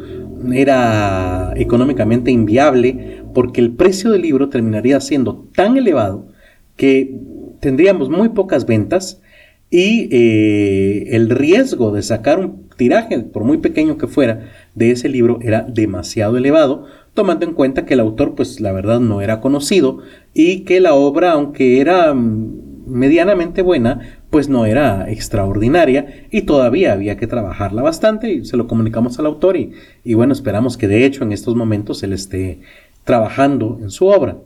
[0.54, 6.28] era económicamente inviable porque el precio del libro terminaría siendo tan elevado
[6.76, 7.16] que
[7.60, 9.22] tendríamos muy pocas ventas
[9.70, 15.10] y eh, el riesgo de sacar un tiraje, por muy pequeño que fuera, de ese
[15.10, 19.40] libro era demasiado elevado, tomando en cuenta que el autor, pues la verdad no era
[19.42, 20.00] conocido
[20.34, 26.92] y que la obra, aunque era mm, medianamente buena, pues no era extraordinaria y todavía
[26.92, 31.06] había que trabajarla bastante y se lo comunicamos al autor y, bueno, esperamos que de
[31.06, 32.60] hecho en estos momentos él esté
[33.06, 34.38] trabajando en su obra.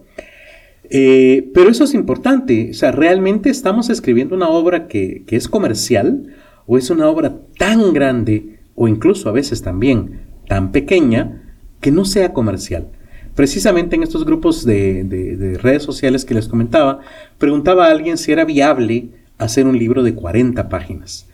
[0.91, 5.47] Eh, pero eso es importante, o sea, ¿realmente estamos escribiendo una obra que, que es
[5.47, 6.36] comercial
[6.67, 11.49] o es una obra tan grande o incluso a veces también tan pequeña
[11.82, 12.88] que no sea comercial.
[13.36, 17.00] Precisamente en estos grupos de, redes sociales que les comentaba,
[17.38, 21.28] preguntaba alguien si era viable hacer un libro de 40 páginas.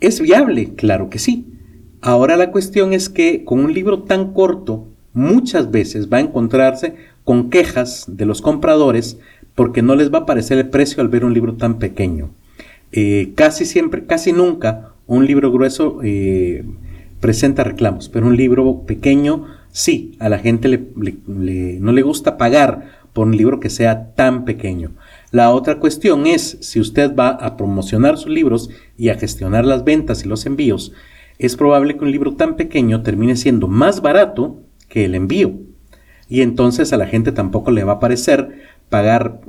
[0.00, 0.74] ¿Es viable?
[0.76, 1.46] Claro que sí.
[2.00, 6.94] Ahora la cuestión es que con un libro tan corto, muchas veces va a encontrarse
[7.24, 9.18] con quejas de los compradores
[9.56, 12.30] porque no les va a parecer el precio al ver un libro tan pequeño.
[12.92, 16.64] Eh, casi siempre, casi nunca un libro grueso eh,
[17.20, 20.88] presenta reclamos, pero un libro pequeño, sí, a la gente
[21.26, 24.92] no le gusta pagar por un libro que sea tan pequeño.
[25.30, 29.84] La otra cuestión es, si usted va a promocionar sus libros y a gestionar las
[29.84, 30.92] ventas y los envíos,
[31.38, 35.54] es probable que un libro tan pequeño termine siendo más barato que el envío.
[36.28, 39.40] Y entonces a la gente tampoco le va a parecer pagar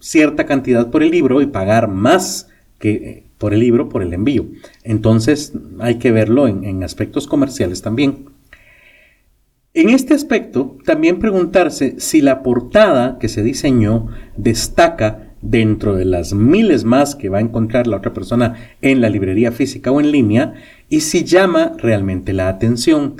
[0.00, 4.46] cierta cantidad por el libro y pagar más que por el libro por el envío.
[4.82, 8.26] Entonces hay que verlo en, aspectos comerciales también.
[9.74, 16.32] En este aspecto, también preguntarse si la portada que se diseñó destaca dentro de las
[16.32, 20.10] miles más que va a encontrar la otra persona en la librería física o en
[20.10, 20.54] línea
[20.88, 23.16] y si llama realmente la atención.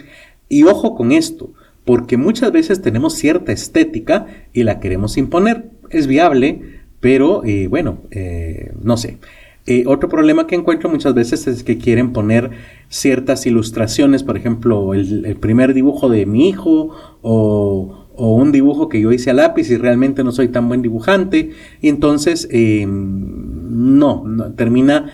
[0.48, 1.52] Y ojo con esto,
[1.84, 5.70] porque muchas veces tenemos cierta estética y la queremos imponer.
[5.90, 9.18] Es viable, pero eh, bueno, eh, no sé.
[9.66, 12.50] Eh, otro problema que encuentro muchas veces es que quieren poner
[12.88, 16.90] ciertas ilustraciones, por ejemplo, el, primer dibujo de mi hijo
[17.22, 21.50] o, un dibujo que yo hice a lápiz y realmente no soy tan buen dibujante.
[21.82, 22.48] Y entonces,
[22.86, 24.24] no,
[24.56, 25.12] termina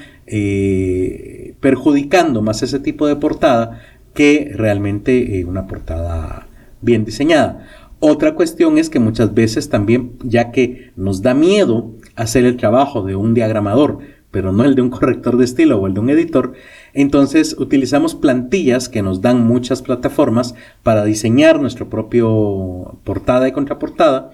[1.59, 3.81] perjudicando más ese tipo de portada
[4.15, 6.47] que realmente una portada
[6.81, 7.67] bien diseñada.
[8.05, 13.05] Otra cuestión es que muchas veces también, ya que nos da miedo hacer el trabajo
[13.05, 14.01] de un diagramador,
[14.33, 16.55] pero no el de un corrector de estilo o el de un editor,
[16.93, 24.31] entonces utilizamos plantillas que nos dan muchas plataformas para diseñar nuestro propio portada y contraportada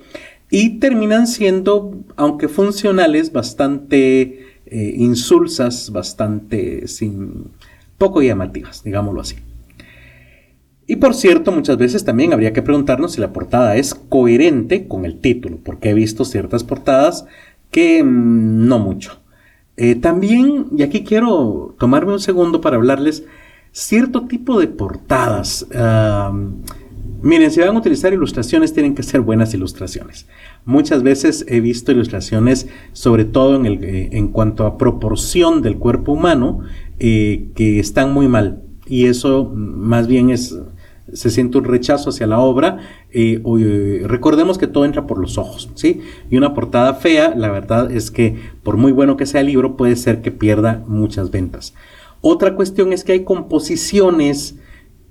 [0.51, 7.51] y terminan siendo, aunque funcionales, bastante eh, insulsas, bastante sin,
[7.99, 9.37] poco llamativas, digámoslo así.
[10.87, 15.05] Y por cierto, muchas veces también habría que preguntarnos si la portada es coherente con
[15.05, 17.27] el título, porque he visto ciertas portadas
[17.71, 19.21] que mm, no mucho.
[19.81, 23.25] Eh, también, y aquí quiero tomarme un segundo para hablarles,
[23.71, 25.69] cierto tipo de portadas.
[27.23, 30.27] miren, si van a utilizar ilustraciones, tienen que ser buenas ilustraciones.
[30.64, 35.79] Muchas veces he visto ilustraciones, sobre todo en, el, eh, en cuanto a proporción del
[35.79, 36.62] cuerpo humano,
[36.99, 38.62] eh, que están muy mal.
[38.85, 40.59] Y eso mm, más bien es
[41.12, 42.79] se siente un rechazo hacia la obra.
[44.05, 46.01] Recordemos que todo entra por los ojos, ¿sí?
[46.31, 49.77] Y una portada fea, la verdad es que por muy bueno que sea el libro,
[49.77, 51.75] puede ser que pierda muchas ventas.
[52.21, 54.57] Otra cuestión es que hay composiciones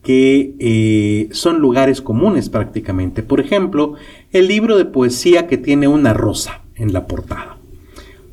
[0.03, 3.23] que eh, son lugares comunes prácticamente.
[3.23, 3.95] Por ejemplo,
[4.31, 7.57] el libro de poesía que tiene una rosa en la portada.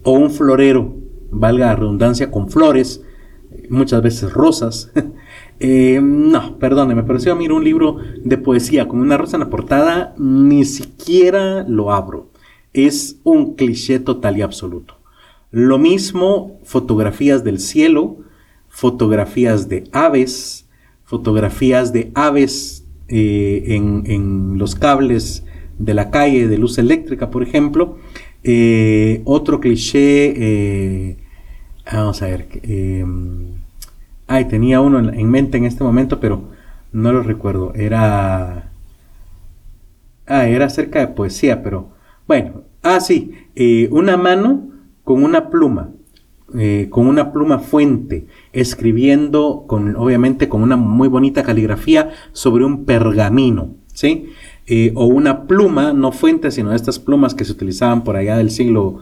[0.03, 0.95] O un florero,
[1.31, 3.03] valga la redundancia, con flores,
[3.71, 4.93] muchas veces rosas.
[5.67, 9.45] Eh, no, perdóneme, pero si yo miro un libro de poesía con una rosa en
[9.45, 12.29] la portada, ni siquiera lo abro.
[12.75, 14.99] Es un cliché total y absoluto.
[15.51, 18.19] Lo mismo fotografías del cielo,
[18.69, 20.69] fotografías de aves,
[21.07, 25.47] fotografías de aves eh, en, los cables
[25.79, 27.97] de la calle de luz eléctrica, por ejemplo.
[28.43, 31.17] Eh, otro cliché,
[31.91, 32.49] vamos a ver,
[34.35, 36.49] Ay, tenía uno en, mente en este momento, pero
[36.91, 37.73] no lo recuerdo.
[37.77, 38.73] Era.
[40.27, 41.91] Ah, era acerca de poesía, pero.
[42.27, 43.31] Bueno, ah, sí.
[43.55, 44.71] Eh, una mano
[45.05, 45.91] con una pluma.
[46.59, 52.85] Eh, con una pluma fuente, escribiendo con, obviamente, con una muy bonita caligrafía sobre un
[52.85, 54.31] pergamino, ¿sí?
[54.67, 58.51] Eh, o una pluma, no fuente, sino estas plumas que se utilizaban por allá del
[58.51, 59.01] siglo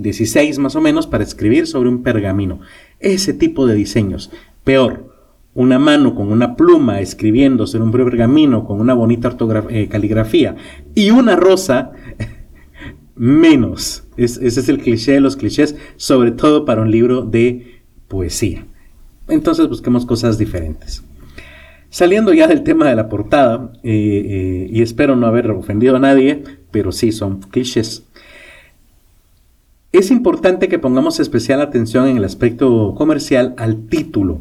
[0.00, 2.60] XVI más o menos para escribir sobre un pergamino.
[3.00, 4.30] Ese tipo de diseños.
[4.68, 5.14] Peor,
[5.54, 9.34] una mano con una pluma escribiendo en un pergamino con una bonita
[9.70, 10.56] eh, caligrafía
[10.94, 11.92] y una rosa,
[13.16, 14.04] menos.
[14.18, 18.66] ese es el cliché de los clichés, sobre todo para un libro de poesía.
[19.28, 21.02] Entonces busquemos cosas diferentes.
[21.88, 25.98] Saliendo ya del tema de la portada, eh, eh, y espero no haber ofendido a
[25.98, 28.04] nadie, pero sí son clichés.
[29.92, 34.40] Es importante que pongamos especial atención en el aspecto comercial al título.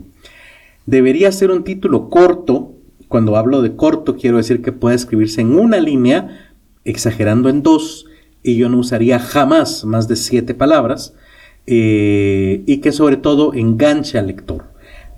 [0.87, 2.73] Debería ser un título corto.
[3.09, 6.51] Cuando hablo de corto, quiero decir que puede escribirse en una línea,
[6.85, 8.05] exagerando en dos,
[8.41, 11.13] y yo no usaría jamás más de siete palabras,
[11.65, 14.65] eh, y que sobre todo enganche al lector,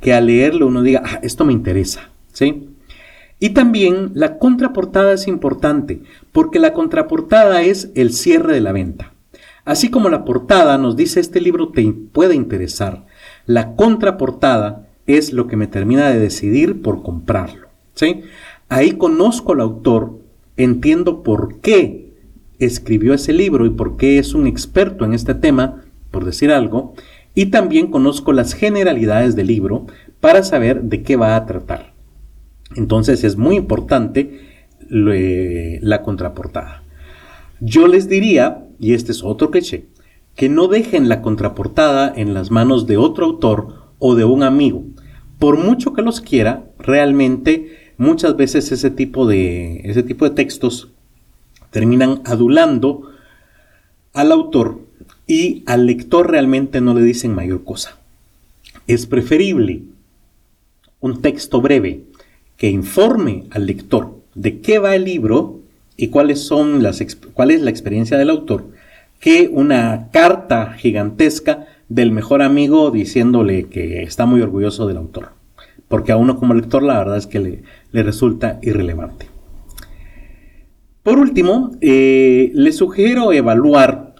[0.01, 2.69] que al leerlo uno diga, ah, esto me interesa, ¿sí?
[3.39, 9.13] Y también la contraportada es importante, porque la contraportada es el cierre de la venta.
[9.65, 13.05] Así como la portada nos dice este libro te puede interesar,
[13.45, 17.67] la contraportada es lo que me termina de decidir por comprarlo.
[17.95, 18.21] ¿sí?
[18.69, 20.19] Ahí conozco al autor,
[20.57, 22.13] entiendo por qué
[22.59, 26.93] escribió ese libro y por qué es un experto en este tema, por decir algo,
[27.33, 29.87] y también conozco las generalidades del libro
[30.19, 31.93] para saber de qué va a tratar.
[32.75, 34.41] Entonces es muy importante
[34.89, 36.83] la contraportada.
[37.59, 39.85] Yo les diría, y este es otro cliché,
[40.35, 44.83] que no dejen la contraportada en las manos de otro autor o de un amigo,
[45.39, 50.89] por mucho que los quiera, realmente muchas veces ese tipo de, ese tipo de textos
[51.71, 53.09] terminan adulando
[54.13, 54.81] al autor
[55.25, 57.97] y al lector realmente no le dicen mayor cosa.
[58.85, 59.83] Es preferible
[60.99, 62.03] un texto breve
[62.57, 65.61] que informe al lector de qué va el libro
[65.95, 67.01] y cuáles son las,
[67.33, 68.67] cuál es la experiencia del autor,
[69.19, 75.31] que una carta gigantesca del mejor amigo diciéndole que está muy orgulloso del autor.
[75.87, 79.27] Porque a uno como lector la verdad es que le, resulta irrelevante.
[81.03, 84.13] Por último, eh, le sugiero evaluar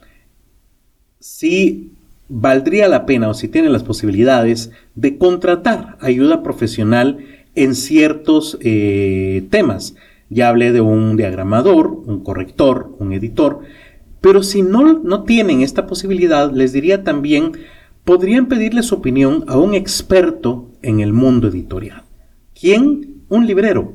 [1.20, 1.92] si
[2.28, 7.20] valdría la pena o si tiene las posibilidades de contratar ayuda profesional
[7.56, 9.96] en ciertos eh, temas.
[10.30, 13.62] Ya hablé de un diagramador, un corrector, un editor,
[14.22, 17.54] pero si no, no tienen esta posibilidad, les diría también,
[18.04, 22.04] podrían pedirle su opinión a un experto en el mundo editorial.
[22.60, 23.24] ¿Quién?
[23.30, 23.94] Un librero.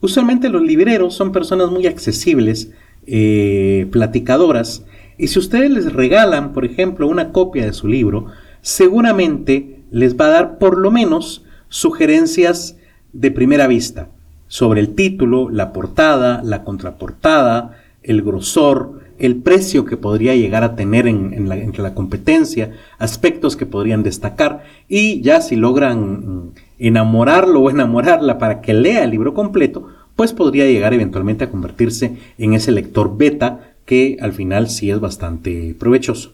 [0.00, 2.72] Usualmente los libreros son personas muy accesibles,
[3.06, 4.84] eh, platicadoras,
[5.16, 8.26] y si ustedes les regalan, por ejemplo, una copia de su libro,
[8.60, 12.76] seguramente les va a dar por lo menos sugerencias
[13.12, 14.08] de primera vista
[14.46, 20.76] sobre el título, la portada, la contraportada, el grosor, el precio que podría llegar a
[20.76, 27.60] tener en, la, entre la competencia, aspectos que podrían destacar y ya si logran enamorarlo
[27.60, 32.54] o enamorarla para que lea el libro completo, pues podría llegar eventualmente a convertirse en
[32.54, 36.32] ese lector beta que al final sí es bastante provechoso.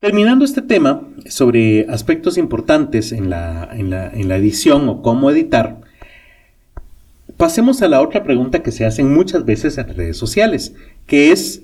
[0.00, 5.80] Terminando este tema sobre aspectos importantes en la, en la edición o cómo editar,
[7.38, 10.74] pasemos a la otra pregunta que se hacen muchas veces en redes sociales,
[11.08, 11.62] que es,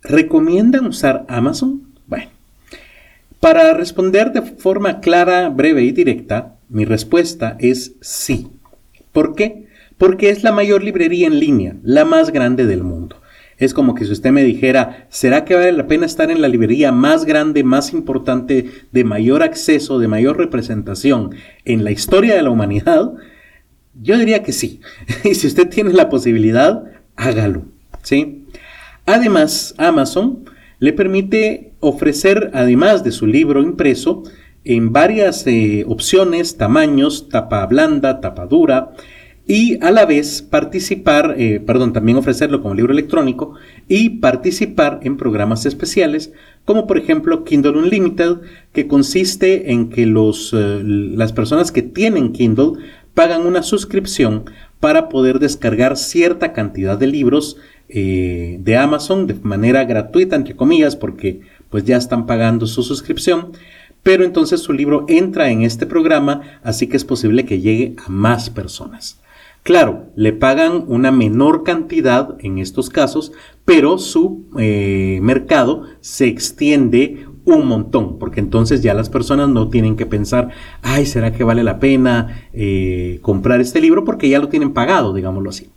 [0.00, 1.82] ¿recomiendan usar Amazon?
[2.06, 2.30] Bueno,
[3.40, 8.46] para responder de forma clara, breve y directa, mi respuesta es sí.
[9.12, 9.66] ¿Por qué?
[9.98, 13.16] Porque es la mayor librería en línea, la más grande del mundo.
[13.58, 16.48] Es como que si usted me dijera, ¿será que vale la pena estar en la
[16.48, 21.34] librería más grande, más importante, de mayor acceso, de mayor representación
[21.66, 23.12] en la historia de la humanidad?
[24.00, 24.80] Yo diría que sí.
[25.24, 26.84] y si usted tiene la posibilidad,
[27.16, 27.64] hágalo.
[28.02, 28.39] ¿sí?
[29.06, 30.44] Además, Amazon
[30.78, 34.22] le permite ofrecer, además de su libro impreso,
[34.64, 38.92] en varias eh, opciones, tamaños, tapa blanda, tapa dura,
[39.46, 43.54] y a la vez participar, eh, perdón, también ofrecerlo como libro electrónico
[43.88, 46.32] y participar en programas especiales,
[46.64, 48.36] como por ejemplo Kindle Unlimited,
[48.72, 52.74] que consiste en que los, eh, las personas que tienen Kindle
[53.14, 54.44] pagan una suscripción
[54.78, 57.56] para poder descargar cierta cantidad de libros
[57.92, 63.52] eh, de Amazon de manera gratuita, entre comillas, porque pues ya están pagando su suscripción.
[64.02, 68.10] Pero entonces su libro entra en este programa, así que es posible que llegue a
[68.10, 69.20] más personas.
[69.62, 73.32] Claro, le pagan una menor cantidad en estos casos,
[73.66, 79.96] pero su eh, mercado se extiende un montón, porque entonces ya las personas no tienen
[79.96, 80.48] que pensar,
[80.82, 84.04] ay, ¿será que vale la pena eh, comprar este libro?
[84.04, 85.69] Porque ya lo tienen pagado, digámoslo así.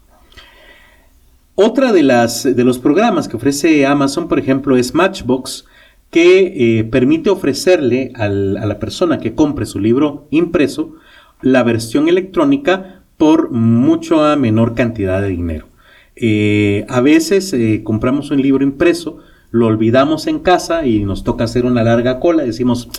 [1.55, 5.65] Otra de, las, de los programas que ofrece Amazon, por ejemplo, es Matchbox,
[6.09, 10.95] que eh, permite ofrecerle a la persona que compre su libro impreso
[11.41, 15.67] la versión electrónica por mucho a menor cantidad de dinero.
[16.15, 19.19] Eh, a veces compramos un libro impreso,
[19.51, 22.89] lo olvidamos en casa y nos toca hacer una larga cola, decimos,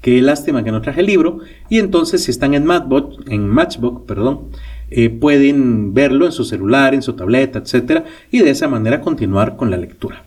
[0.00, 1.38] qué lástima que no traje el libro,
[1.70, 4.50] y entonces si están en Matchbox, en Matchbox perdón,
[4.90, 8.04] eh, pueden verlo en su celular, en su tableta, etc.
[8.30, 10.24] Y de esa manera continuar con la lectura.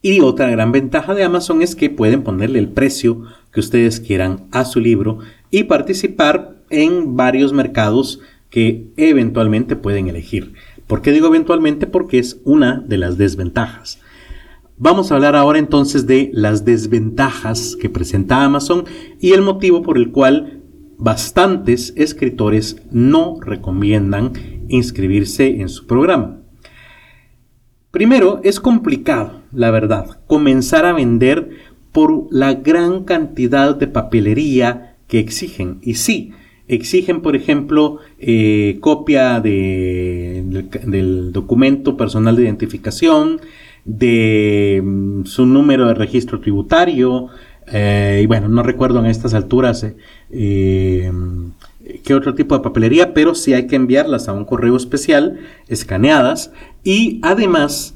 [0.00, 3.22] Y otra gran ventaja de Amazon es que pueden ponerle el precio
[3.52, 5.18] que ustedes quieran a su libro
[5.50, 8.20] y participar en varios mercados
[8.50, 10.54] que eventualmente pueden elegir.
[10.86, 11.86] ¿Por qué digo eventualmente?
[11.86, 14.00] Porque es una de las desventajas.
[14.78, 18.84] Vamos a hablar ahora entonces de las desventajas que presenta Amazon
[19.20, 20.57] y el motivo por el cual
[20.98, 24.32] bastantes escritores no recomiendan
[24.68, 26.40] inscribirse en su programa.
[27.90, 31.50] Primero, es complicado, la verdad, comenzar a vender
[31.92, 35.78] por la gran cantidad de papelería que exigen.
[35.82, 36.32] Y sí,
[36.66, 43.40] exigen, por ejemplo, eh, copia del documento personal de identificación,
[43.84, 47.28] de mm, su número de registro tributario,
[47.72, 49.96] eh, y bueno, no recuerdo en estas alturas eh,
[50.30, 51.12] eh,
[52.04, 55.38] qué otro tipo de papelería, pero sí hay que enviarlas a un correo especial,
[55.68, 56.52] escaneadas,
[56.84, 57.94] y además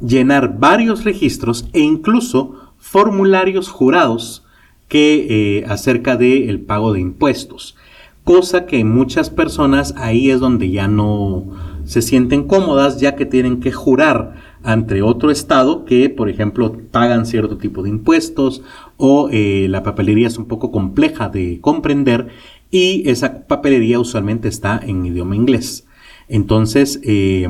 [0.00, 4.44] llenar varios registros e incluso formularios jurados
[4.88, 7.76] que acerca del pago de impuestos,
[8.24, 11.46] cosa que muchas personas ahí es donde ya no
[11.84, 17.26] se sienten cómodas ya que tienen que jurar ante otro estado que, por ejemplo, pagan
[17.26, 18.62] cierto tipo de impuestos
[19.04, 22.28] o eh, la papelería es un poco compleja de comprender
[22.70, 25.88] y esa papelería usualmente está en idioma inglés.
[26.28, 27.48] Entonces, eh,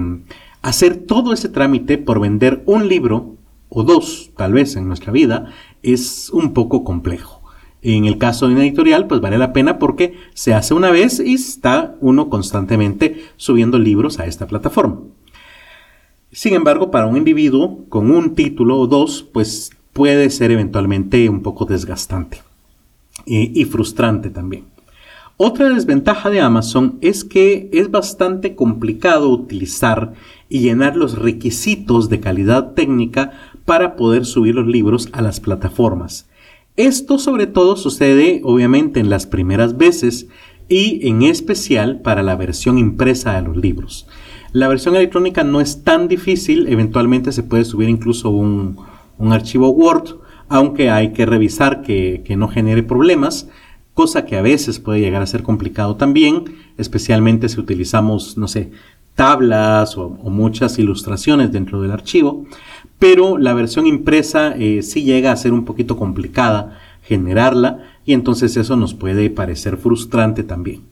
[0.63, 3.37] hacer todo ese trámite por vender un libro
[3.69, 7.43] o dos, tal vez en nuestra vida, es un poco complejo.
[7.83, 11.21] En el caso de una editorial, pues vale la pena porque se hace una vez
[11.21, 15.01] y está uno constantemente subiendo libros a esta plataforma.
[16.31, 21.43] Sin embargo, para un individuo con un título o dos, pues puede ser eventualmente un
[21.43, 22.43] poco desgastante
[23.27, 24.65] y frustrante también.
[25.45, 30.13] Otra desventaja de Amazon es que es bastante complicado utilizar
[30.49, 33.33] y llenar los requisitos de calidad técnica
[33.65, 36.29] para poder subir los libros a las plataformas.
[36.77, 40.29] Esto sobre todo sucede obviamente en las primeras veces
[40.69, 44.07] y en especial para la versión impresa de los libros.
[44.53, 48.77] La versión electrónica no es tan difícil, eventualmente se puede subir incluso un,
[49.31, 50.17] archivo Word,
[50.49, 53.49] aunque hay que revisar que, no genere problemas,
[53.95, 58.73] cosa que a veces puede llegar a ser complicado también, especialmente si utilizamos, no sé,
[59.15, 62.47] tablas o, muchas ilustraciones dentro del archivo,
[62.99, 68.57] pero la versión impresa eh, sí llega a ser un poquito complicada generarla y entonces
[68.57, 70.83] eso nos puede parecer frustrante también.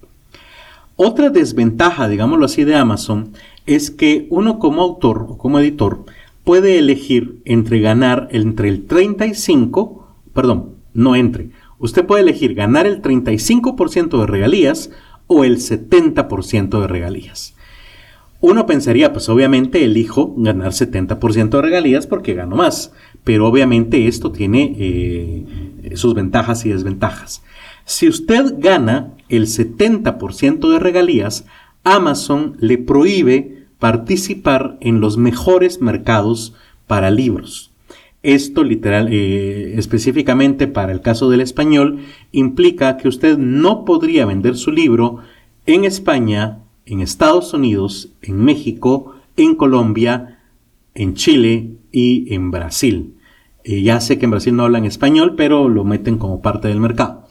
[0.97, 3.33] Otra desventaja, digámoslo así, de Amazon
[3.66, 6.05] es que uno como autor o como editor
[6.45, 13.03] puede elegir entre ganar entre el 35, perdón, no entre, usted puede elegir ganar el
[13.03, 14.91] 35% de regalías
[15.26, 17.55] o el 70% de regalías.
[18.43, 24.32] Uno pensaría, pues obviamente elijo ganar 70% de regalías porque gano más, pero obviamente esto
[24.32, 27.43] tiene eh, sus ventajas y desventajas.
[27.84, 31.45] Si usted gana el 70% de regalías,
[31.84, 36.55] Amazon le prohíbe participar en los mejores mercados
[36.87, 37.72] para libros.
[38.22, 42.01] Esto literal, eh, específicamente para el caso del español,
[42.31, 45.18] implica que usted no podría vender su libro
[45.66, 50.39] en España, en Estados Unidos, en México, en Colombia,
[50.95, 53.14] en Chile y en Brasil.
[53.64, 56.81] Eh, ya sé que en Brasil no hablan español, pero lo meten como parte del
[56.81, 57.26] mercado.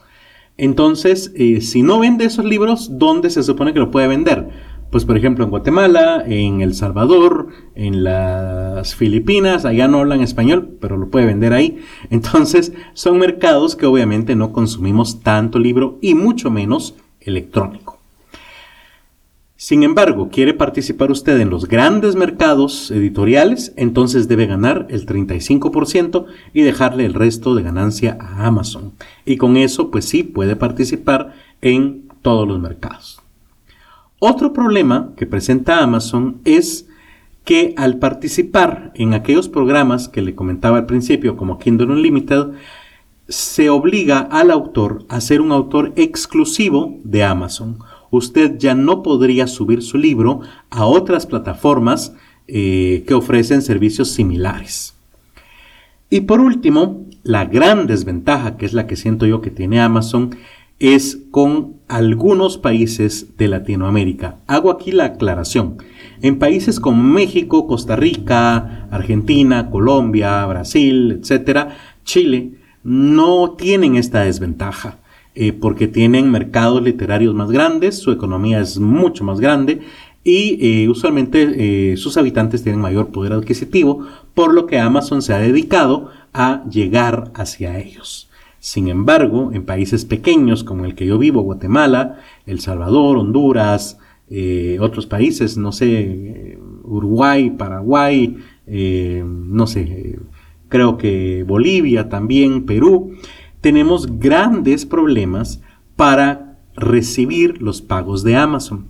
[0.56, 4.49] Entonces, eh, si no vende esos libros, ¿dónde se supone que lo puede vender?
[4.90, 10.76] Pues por ejemplo en Guatemala, en El Salvador, en las Filipinas, allá no hablan español,
[10.80, 11.78] pero lo puede vender ahí.
[12.10, 18.00] Entonces son mercados que obviamente no consumimos tanto libro y mucho menos electrónico.
[19.56, 26.24] Sin embargo, quiere participar usted en los grandes mercados editoriales, entonces debe ganar el 35%
[26.54, 28.92] y dejarle el resto de ganancia a Amazon.
[29.26, 33.19] Y con eso, pues sí, puede participar en todos los mercados.
[34.20, 36.86] Otro problema que presenta Amazon es
[37.44, 42.52] que al participar en aquellos programas que le comentaba al principio, como Kindle Unlimited,
[43.28, 47.78] se obliga al autor a ser un autor exclusivo de Amazon
[48.10, 52.14] usted ya no podría subir su libro a otras plataformas
[52.48, 54.94] eh, que ofrecen servicios similares.
[56.10, 60.36] Y por último, la gran desventaja, que es la que siento yo que tiene Amazon,
[60.80, 64.36] es con algunos países de Latinoamérica.
[64.46, 65.76] Hago aquí la aclaración.
[66.22, 74.98] En países como México, Costa Rica, Argentina, Colombia, Brasil, etcétera, Chile, no tienen esta desventaja.
[75.36, 79.80] Eh, porque tienen mercados literarios más grandes, su economía es mucho más grande
[80.24, 84.04] y eh, usualmente eh, sus habitantes tienen mayor poder adquisitivo,
[84.34, 88.29] por lo que Amazon se ha dedicado a llegar hacia ellos.
[88.60, 93.98] Sin embargo, en países pequeños como el que yo vivo, Guatemala, El Salvador, Honduras,
[94.78, 98.36] otros países, no sé, Uruguay, Paraguay,
[99.24, 100.18] no sé,
[100.68, 103.16] creo que Bolivia también, Perú,
[103.60, 105.62] tenemos grandes problemas
[105.96, 108.86] para recibir los pagos de Amazon.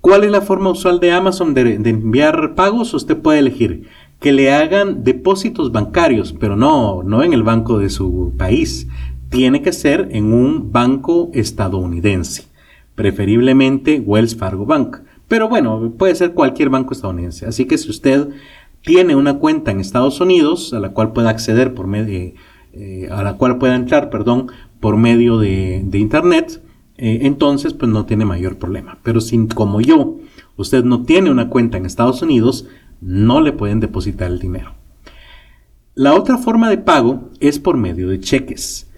[0.00, 2.94] ¿Cuál es la forma usual de Amazon de, enviar pagos?
[2.94, 3.86] Usted puede elegir
[4.20, 8.86] que le hagan depósitos bancarios, pero no, no en el banco de su país.
[9.30, 12.44] Tiene que ser en un banco estadounidense,
[12.94, 14.98] preferiblemente Wells Fargo Bank.
[15.26, 17.46] Pero bueno, puede ser cualquier banco estadounidense.
[17.46, 18.28] Así que si usted
[18.82, 22.34] tiene una cuenta en Estados Unidos a la cual pueda acceder por medio de
[22.72, 24.46] eh, a la cual pueda entrar, perdón,
[24.78, 26.62] por medio de, internet,
[26.98, 28.98] eh, entonces pues no tiene mayor problema.
[29.02, 30.18] Pero si como yo,
[30.56, 32.68] usted no tiene una cuenta en Estados Unidos,
[33.00, 34.74] no le pueden depositar el dinero.
[35.94, 38.88] La otra forma de pago es por medio de cheques.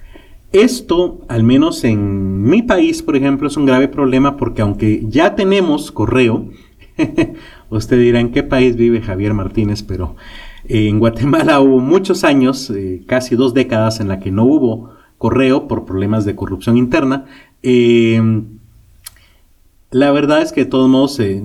[0.52, 5.34] Esto, al menos en mi país, por ejemplo, es un grave problema porque aunque ya
[5.34, 6.50] tenemos correo,
[7.70, 10.16] Usted dirá en qué país vive Javier Martínez, pero
[10.68, 14.90] eh, en Guatemala hubo muchos años, eh, casi dos décadas, en la que no hubo
[15.18, 17.26] correo por problemas de corrupción interna.
[17.62, 18.58] Em,
[19.90, 21.40] la verdad es que de todos modos eh,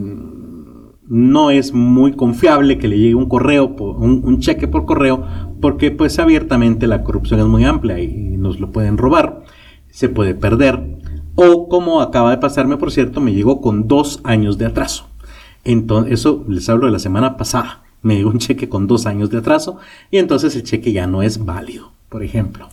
[1.07, 5.25] no es muy confiable que le llegue un correo, un, cheque por correo,
[5.61, 9.43] porque pues abiertamente la corrupción es muy amplia y nos lo pueden robar,
[9.89, 10.97] se puede perder.
[11.35, 15.07] O como acaba de pasarme, por cierto, me llegó con dos años de atraso.
[15.63, 17.83] Entonces, eso les hablo de la semana pasada.
[18.01, 19.77] Me dio un cheque con dos años de atraso
[20.11, 22.69] y entonces el cheque ya no es válido, por ejemplo.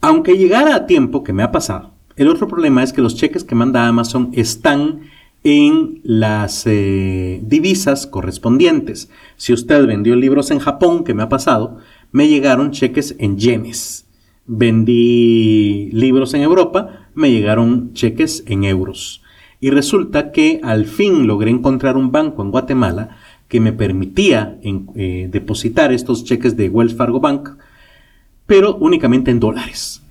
[0.00, 3.44] Aunque llegara a tiempo, que me ha pasado, el otro problema es que los cheques
[3.44, 5.02] que manda Amazon están
[5.48, 9.10] en las eh, divisas correspondientes.
[9.36, 11.78] Si usted vendió libros en Japón, que me ha pasado,
[12.10, 14.08] me llegaron cheques en yenes.
[14.46, 19.22] Vendí libros en Europa, me llegaron cheques en euros.
[19.60, 23.16] Y resulta que al fin logré encontrar un banco en Guatemala
[23.46, 27.50] que me permitía eh, depositar estos cheques de Wells Fargo Bank,
[28.46, 30.02] pero únicamente en dólares.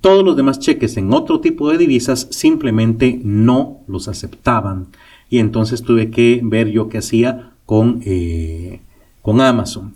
[0.00, 4.88] Todos los demás cheques en otro tipo de divisas simplemente no los aceptaban.
[5.28, 8.80] Y entonces tuve que ver yo qué hacía con, eh,
[9.22, 9.94] con Amazon.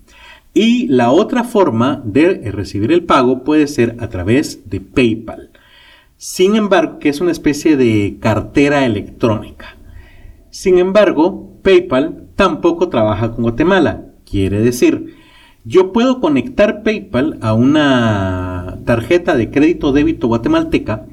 [0.54, 5.50] Y la otra forma de recibir el pago puede ser a través de PayPal.
[6.16, 9.76] Sin embargo, que es una especie de cartera electrónica.
[10.50, 14.06] Sin embargo, PayPal tampoco trabaja con Guatemala.
[14.24, 15.16] Quiere decir,
[15.64, 21.06] yo puedo conectar PayPal a una tarjeta de crédito débito guatemalteca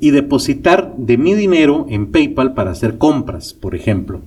[0.00, 4.22] y depositar de mi dinero en PayPal para hacer compras, por ejemplo.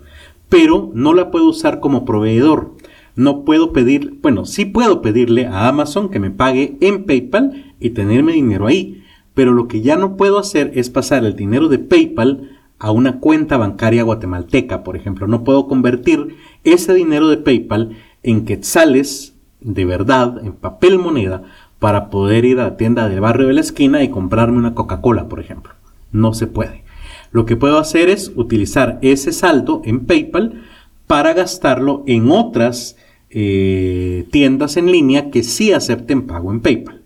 [0.50, 2.74] Pero no la puedo usar como proveedor.
[3.16, 7.92] No puedo pedir, bueno, sí puedo pedirle a Amazon que me pague en PayPal y
[7.92, 9.04] tenerme dinero ahí
[9.34, 13.20] pero lo que ya no puedo hacer es pasar el dinero de PayPal a una
[13.20, 15.28] cuenta bancaria guatemalteca, por ejemplo.
[15.28, 21.44] No puedo convertir ese dinero de PayPal en quetzales de verdad, en papel moneda,
[21.84, 25.28] para poder ir a la tienda del barrio de la esquina y comprarme una Coca-Cola,
[25.28, 25.74] por ejemplo.
[26.14, 26.86] No se puede.
[27.34, 30.64] Lo que puedo hacer es utilizar ese saldo en PayPal
[31.08, 32.96] para gastarlo en otras
[33.30, 37.04] eh, tiendas en línea que sí acepten pago en PayPal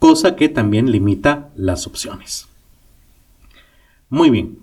[0.00, 2.48] cosa que también limita las opciones.
[4.08, 4.58] Muy bien.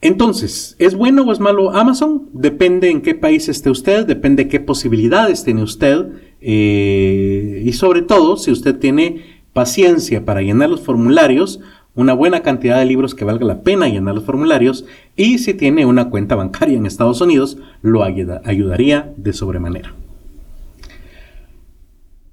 [0.00, 2.28] Entonces, ¿es bueno o es malo Amazon?
[2.34, 6.06] Depende en qué país esté usted, depende qué posibilidades tiene usted
[6.46, 11.60] eh, y sobre todo si usted tiene paciencia para llenar los formularios,
[11.94, 14.84] una buena cantidad de libros que valga la pena llenar los formularios
[15.16, 19.94] y si tiene una cuenta bancaria en Estados Unidos, lo ayudaría de sobremanera.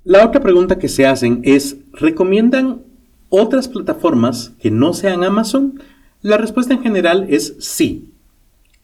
[0.03, 2.81] La otra pregunta que se hacen es, ¿recomiendan
[3.29, 5.81] otras plataformas que no sean Amazon?
[6.21, 8.09] La respuesta en general es sí.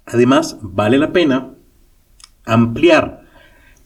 [0.05, 1.49] Además, vale la pena
[2.45, 3.26] ampliar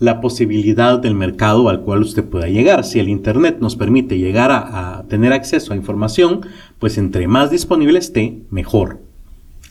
[0.01, 2.83] la posibilidad del mercado al cual usted pueda llegar.
[2.83, 6.41] Si el Internet nos permite llegar a, tener acceso a información,
[6.79, 8.99] pues entre más disponible esté, mejor.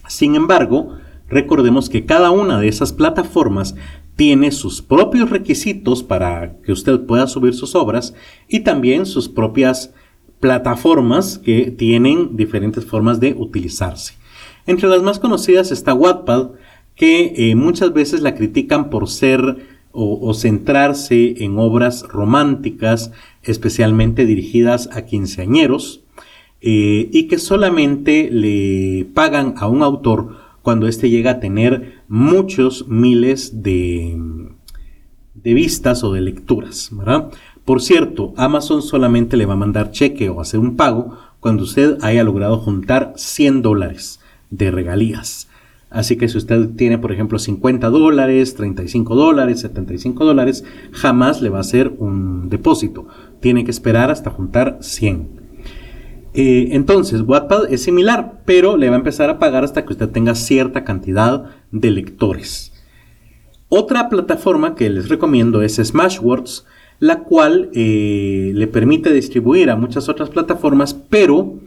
[0.06, 0.94] Sin embargo,
[1.28, 3.74] recordemos que cada una de esas plataformas
[4.14, 8.14] tiene sus propios requisitos para que usted pueda subir sus obras
[8.46, 9.92] y también sus propias
[10.38, 14.14] plataformas que tienen diferentes formas de utilizarse.
[14.64, 16.50] Entre las más conocidas está Wattpad,
[16.94, 23.12] que eh, muchas veces la critican por ser o, centrarse en obras románticas,
[23.42, 26.02] especialmente dirigidas a quinceañeros,
[26.60, 32.86] eh, y que solamente le pagan a un autor cuando éste llega a tener muchos
[32.86, 34.16] miles de,
[35.34, 36.90] de vistas o de lecturas.
[37.64, 41.98] Por cierto, Amazon solamente le va a mandar cheque o hacer un pago cuando usted
[42.02, 44.20] haya logrado juntar 100 dólares
[44.50, 45.49] de regalías.
[45.90, 51.50] Así que si usted tiene, por ejemplo, 50 dólares, 35 dólares, 75 dólares, jamás le
[51.50, 53.08] va a hacer un depósito.
[53.40, 55.40] Tiene que esperar hasta juntar 100.
[56.32, 60.08] Eh, entonces, Wattpad es similar, pero le va a empezar a pagar hasta que usted
[60.10, 62.72] tenga cierta cantidad de lectores.
[63.68, 66.66] Otra plataforma que les recomiendo es Smashwords,
[67.00, 71.58] la cual eh, le permite distribuir a muchas otras plataformas, pero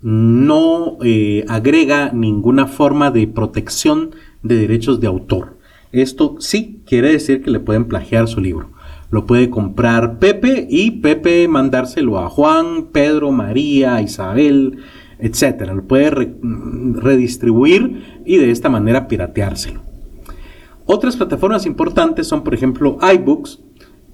[0.00, 5.58] no eh, agrega ninguna forma de protección de derechos de autor.
[5.92, 8.70] Esto sí quiere decir que le pueden plagiar su libro
[9.10, 14.78] lo puede comprar Pepe y Pepe mandárselo a Juan, Pedro, María, Isabel,
[15.18, 15.74] etcétera.
[15.74, 19.82] Lo puede redistribuir y de esta manera pirateárselo.
[20.84, 23.60] Otras plataformas importantes son, por ejemplo, iBooks,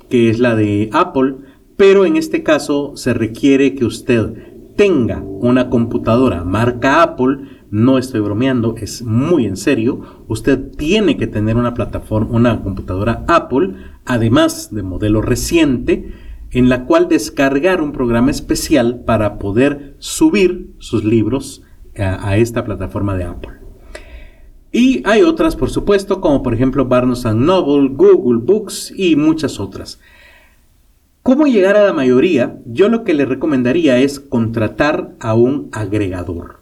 [0.08, 1.36] que es la de Apple,
[1.76, 7.38] pero en este caso se requiere que usted tenga una computadora marca Apple
[7.74, 10.00] no estoy bromeando, es muy en serio.
[10.28, 16.12] Usted tiene que tener una plataforma, una computadora Apple, además de modelo reciente,
[16.52, 21.64] en la cual descargar un programa especial para poder subir sus libros
[21.98, 23.54] a, a esta plataforma de Apple.
[24.70, 30.00] Y hay otras, por supuesto, como por ejemplo Barnes Noble, Google Books y muchas otras.
[31.24, 32.58] ¿Cómo llegar a la mayoría?
[32.66, 36.60] Yo lo que le recomendaría es contratar a un agregador.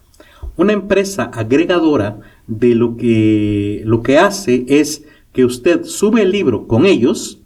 [0.55, 5.03] Una empresa agregadora de lo que, lo que hace es
[5.33, 7.41] que usted sube el libro con ellos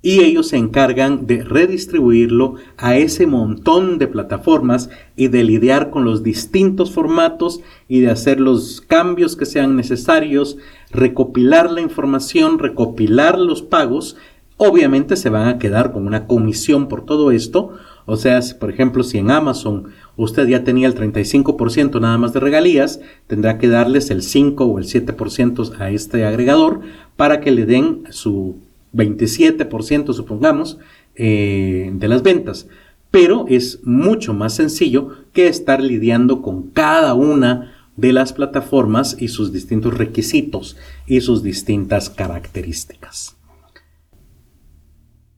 [0.00, 6.06] y ellos se encargan de redistribuirlo a ese montón de plataformas y de lidiar con
[6.06, 10.56] los distintos formatos y de hacer los cambios que sean necesarios,
[10.90, 14.16] recopilar la información, recopilar los pagos.
[14.62, 17.78] Obviamente se van a quedar con una comisión por todo esto.
[18.04, 19.86] O sea, por ejemplo, si en Amazon
[20.18, 24.78] usted ya tenía el 35% nada más de regalías, tendrá que darles el 5 o
[24.78, 26.82] el 7% a este agregador
[27.16, 28.58] para que le den su
[28.92, 30.76] 27% supongamos
[31.14, 32.68] eh, de las ventas.
[33.10, 39.28] Pero es mucho más sencillo que estar lidiando con cada una de las plataformas y
[39.28, 43.39] sus distintos requisitos y sus distintas características.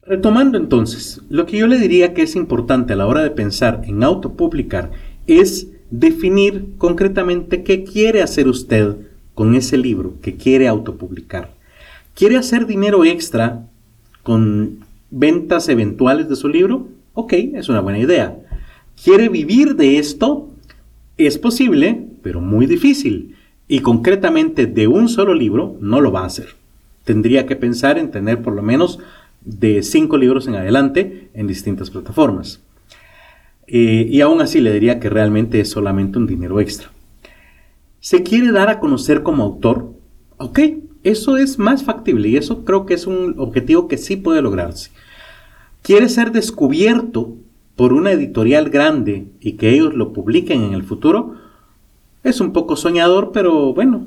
[0.05, 3.83] Retomando entonces, lo que yo le diría que es importante a la hora de pensar
[3.85, 4.91] en autopublicar
[5.29, 8.97] es definir concretamente qué quiere hacer usted
[9.35, 11.51] con ese libro que quiere autopublicar.
[12.17, 13.65] ¿Quiere hacer dinero extra
[14.25, 14.81] con
[15.11, 16.89] ventas eventuales de su libro?
[17.15, 18.37] Ok, es una buena idea.
[19.05, 20.49] ¿Quiere vivir de esto?
[21.17, 23.37] Es posible, pero muy difícil.
[23.69, 26.57] Y concretamente de un solo libro no lo va a hacer.
[27.05, 28.99] Tendría que pensar en tener por lo menos
[29.45, 32.61] de cinco libros en adelante en distintas plataformas.
[33.67, 36.91] Eh, y aún así le diría que realmente es solamente un dinero extra.
[38.01, 39.93] ¿Se quiere dar a conocer como autor?
[40.37, 40.59] Ok,
[41.05, 44.91] eso es más factible y eso creo que es un objetivo que sí puede lograrse.
[45.83, 47.35] Quiere ser descubierto
[47.77, 51.37] por una editorial grande y que ellos lo publiquen en el futuro.
[52.23, 54.07] Es un poco soñador, pero bueno,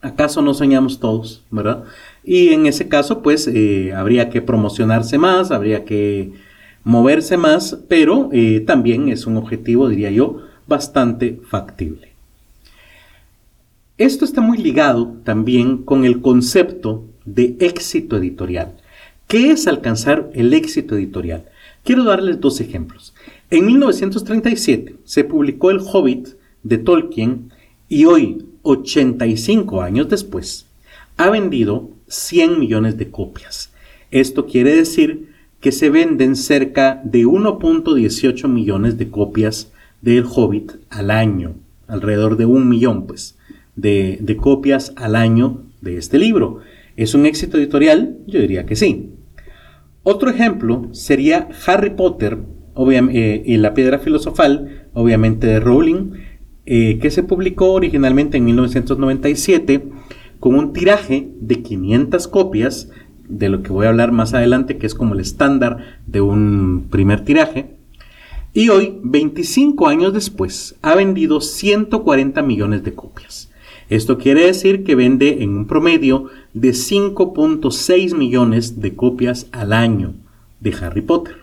[0.00, 1.84] ¿acaso no soñamos todos, verdad?
[2.24, 6.32] Y en ese caso, pues eh, habría que promocionarse más, habría que
[6.82, 12.08] moverse más, pero eh, también es un objetivo, diría yo, bastante factible.
[13.98, 18.74] Esto está muy ligado también con el concepto de éxito editorial.
[19.28, 21.44] ¿Qué es alcanzar el éxito editorial?
[21.84, 23.14] Quiero darles dos ejemplos.
[23.50, 26.28] En 1937 se publicó El Hobbit
[26.62, 27.52] de Tolkien
[27.88, 30.66] y hoy, 85 años después,
[31.16, 33.72] ha vendido 100 millones de copias.
[34.10, 41.10] Esto quiere decir que se venden cerca de 1.18 millones de copias del Hobbit al
[41.10, 41.54] año,
[41.88, 43.36] alrededor de un millón pues
[43.74, 46.60] de, copias al año de este libro.
[46.96, 48.18] ¿Es un éxito editorial?
[48.26, 49.10] Yo diría que sí.
[50.02, 52.38] Otro ejemplo sería Harry Potter
[52.76, 56.12] eh, y la piedra filosofal, obviamente de Rowling,
[56.66, 59.82] eh, que se publicó originalmente en 1997
[60.44, 62.90] con un tiraje de 500 copias,
[63.26, 66.88] de lo que voy a hablar más adelante, que es como el estándar de un
[66.90, 67.76] primer tiraje.
[68.52, 73.50] Y hoy, 25 años después, ha vendido 140 millones de copias.
[73.88, 80.12] Esto quiere decir que vende en un promedio de 5.6 millones de copias al año
[80.60, 81.36] de Harry Potter.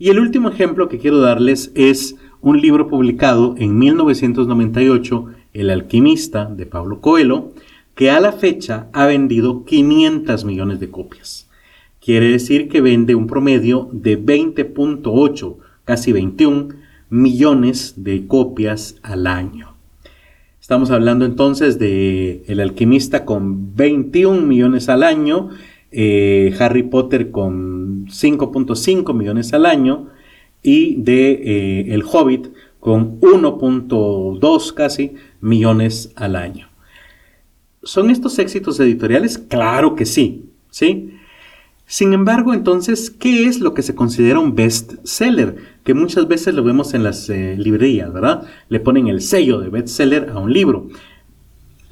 [0.00, 6.46] Y el último ejemplo que quiero darles es un libro publicado en 1998, El alquimista
[6.46, 7.52] de Pablo Coelho,
[7.96, 11.48] que a la fecha ha vendido 500 millones de copias.
[11.98, 16.68] Quiere decir que vende un promedio de 20.8, casi 21
[17.08, 19.74] millones de copias al año.
[20.60, 25.48] Estamos hablando entonces de El alquimista con 21 millones al año,
[25.90, 30.08] eh, Harry Potter con 5.5 millones al año
[30.62, 36.75] y de eh, El Hobbit con 1.2 casi millones al año.
[37.86, 39.38] ¿Son estos éxitos editoriales?
[39.38, 41.14] Claro que sí, ¿sí?
[41.86, 45.54] Sin embargo, entonces, ¿qué es lo que se considera un best seller?
[45.84, 48.42] Que muchas veces lo vemos en las eh, librerías, ¿verdad?
[48.68, 50.88] Le ponen el sello de best seller a un libro.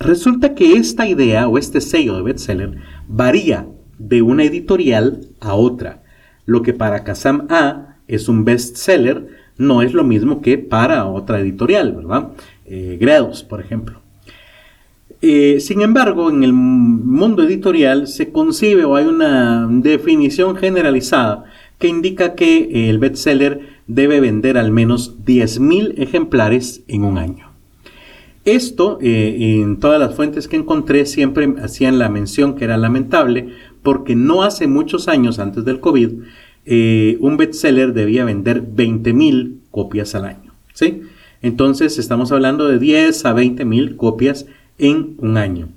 [0.01, 2.77] Resulta que esta idea o este sello de best seller
[3.07, 6.03] varía de una editorial a otra.
[6.45, 9.29] Lo que para Kazam A es un best seller
[9.59, 12.33] no es lo mismo que para otra editorial, ¿verdad?
[12.67, 14.04] Eh, Grados, por ejemplo.
[15.27, 21.45] Eh, sin embargo, en el mundo editorial se concibe o hay una definición generalizada
[21.79, 27.49] que indica que el bestseller debe vender al menos 10.000 ejemplares en un año.
[28.45, 33.49] Esto, eh, en todas las fuentes que encontré, siempre hacían la mención que era lamentable,
[33.83, 36.11] porque no hace muchos años antes del COVID,
[36.67, 40.53] eh, un bestseller debía vender 20.000 copias al año.
[40.75, 41.01] ¿sí?
[41.41, 44.45] Entonces estamos hablando de 10 a 20 mil copias
[44.79, 45.69] en un año.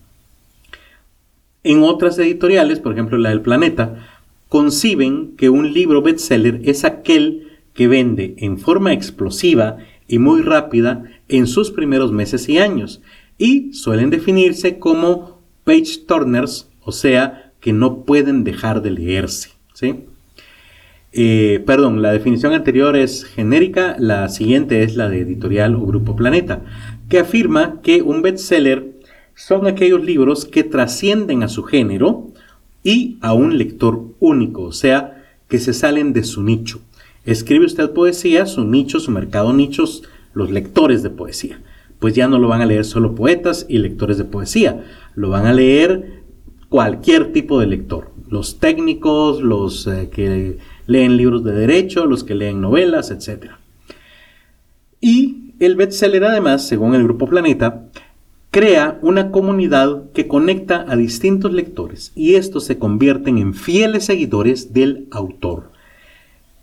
[1.64, 4.08] En otras editoriales, por ejemplo la del Planeta,
[4.50, 9.78] conciben que un libro bestseller es aquel que vende en forma explosiva
[10.08, 13.02] y muy rápida en sus primeros meses y años
[13.38, 19.50] y suelen definirse como page turners, o sea, que no pueden dejar de leerse.
[19.74, 20.06] ¿sí?
[21.12, 26.16] Eh, perdón, la definición anterior es genérica, la siguiente es la de editorial o grupo
[26.16, 26.62] Planeta,
[27.10, 28.98] que afirma que un bestseller
[29.36, 32.28] son aquellos libros que trascienden a su género
[32.84, 36.80] y a un lector único, o sea, que se salen de su nicho.
[37.26, 40.04] Escribe usted poesía, su nicho, su mercado nichos,
[40.34, 41.62] los lectores de poesía.
[42.00, 44.86] Pues ya no lo van a leer solo poetas y lectores de poesía,
[45.16, 46.22] lo van a leer
[46.70, 52.36] cualquier tipo de lector, los técnicos, los eh, que leen libros de derecho, los que
[52.36, 53.52] leen novelas, etc.
[55.02, 57.86] Y el bestseller además, según el Grupo Planeta,
[58.52, 64.74] crea una comunidad que conecta a distintos lectores y estos se convierten en fieles seguidores
[64.74, 65.72] del autor.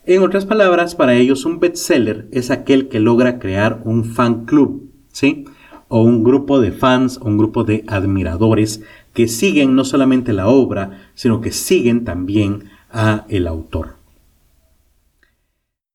[0.07, 4.91] En otras palabras, para ellos un bestseller es aquel que logra crear un fan club,
[5.13, 5.45] ¿sí?
[5.89, 8.83] O un grupo de fans, o un grupo de admiradores
[9.13, 13.97] que siguen no solamente la obra, sino que siguen también a el autor.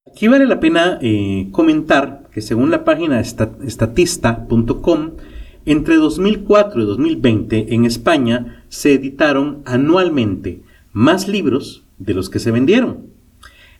[0.08, 5.12] Aquí vale la pena eh, comentar según la página estatista.com,
[5.66, 10.62] entre 2004 y 2020 en España se editaron anualmente
[10.94, 13.08] más libros de los que se vendieron.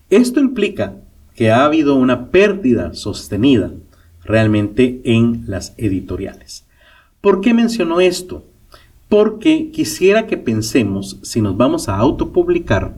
[0.10, 0.96] Esto implica
[1.36, 3.72] que ha habido una pérdida sostenida
[4.24, 6.66] realmente en las editoriales.
[7.22, 8.46] ¿Por qué menciono esto?
[9.08, 12.98] Porque quisiera que pensemos, si nos vamos a autopublicar,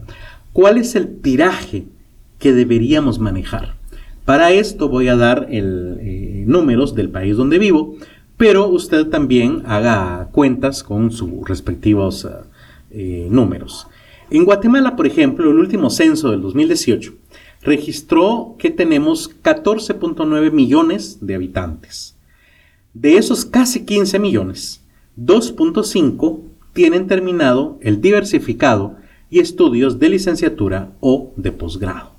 [0.52, 1.86] cuál es el tiraje
[2.38, 3.76] que deberíamos manejar.
[4.24, 7.96] Para esto voy a dar el, eh, números del país donde vivo,
[8.36, 12.28] pero usted también haga cuentas con sus respectivos
[12.90, 13.88] eh, números.
[14.30, 17.12] En Guatemala, por ejemplo, el último censo del 2018
[17.62, 22.16] registró que tenemos 14.9 millones de habitantes.
[22.94, 24.82] De esos casi 15 millones,
[25.18, 26.40] 2.5
[26.72, 28.96] tienen terminado el diversificado
[29.30, 32.11] y estudios de licenciatura o de posgrado.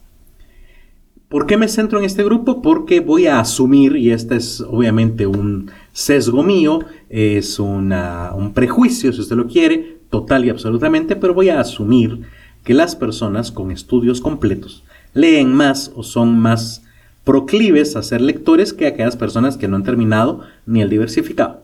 [1.33, 2.61] ¿Por qué me centro en este grupo?
[2.61, 9.21] Porque voy a asumir, y este es obviamente un sesgo mío, es un prejuicio, si
[9.21, 12.21] usted lo quiere, total y absolutamente, pero voy a asumir
[12.63, 14.83] que las personas con estudios completos
[15.15, 16.83] leen más o son más
[17.23, 21.63] proclives a ser lectores que aquellas personas que no han terminado ni el diversificado.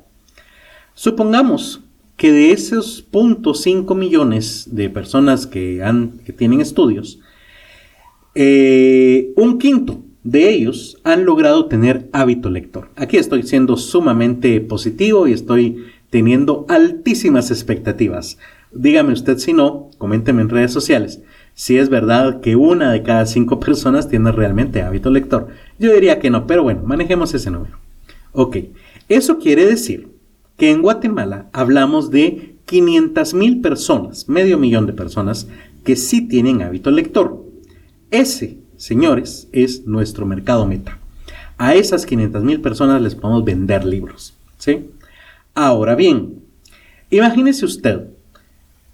[0.96, 1.82] Supongamos
[2.18, 5.80] que de esos 0.5 millones de personas que,
[6.36, 7.20] tienen estudios,
[8.36, 12.90] eh, un quinto de ellos han logrado tener hábito lector.
[12.96, 18.38] Aquí estoy siendo sumamente positivo y estoy teniendo altísimas expectativas.
[18.72, 21.22] Dígame usted si no, coménteme en redes sociales
[21.60, 25.50] si es verdad que una de cada cinco personas tiene realmente hábito lector.
[25.78, 27.78] Yo diría que no, pero bueno, manejemos ese número.
[28.32, 28.60] Ok,
[29.10, 30.08] eso quiere decir
[30.56, 35.50] que en Guatemala hablamos de 500 mil personas, medio millón de personas,
[35.84, 37.44] que sí tienen hábito lector.
[38.12, 40.98] Ese, señores, es nuestro mercado meta.
[41.58, 44.38] A esas 500 mil personas les podemos vender libros.
[44.58, 44.90] ¿sí?
[45.54, 46.42] Ahora bien,
[47.12, 48.08] imagínese usted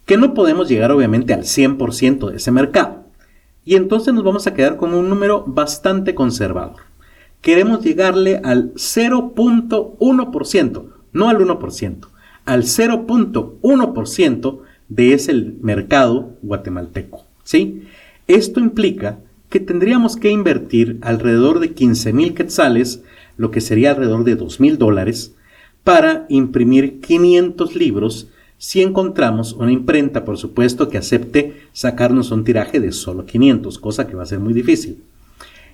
[0.05, 3.05] que no podemos llegar obviamente al 100% de ese mercado.
[3.63, 6.81] Y entonces nos vamos a quedar con un número bastante conservador.
[7.41, 12.07] Queremos llegarle al 0.1%, no al 1%,
[12.45, 14.59] al 0.1%
[14.89, 17.23] de ese mercado guatemalteco.
[17.43, 17.84] ¿sí?
[18.27, 19.19] Esto implica
[19.49, 23.03] que tendríamos que invertir alrededor de 15 mil quetzales,
[23.37, 25.35] lo que sería alrededor de 2 mil dólares,
[25.83, 32.79] para imprimir 500 libros si encontramos una imprenta, por supuesto, que acepte sacarnos un tiraje
[32.79, 35.03] de solo 500, cosa que va a ser muy difícil.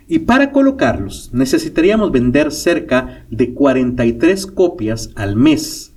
[0.08, 5.94] Y para colocarlos necesitaríamos vender cerca de 43 copias al mes,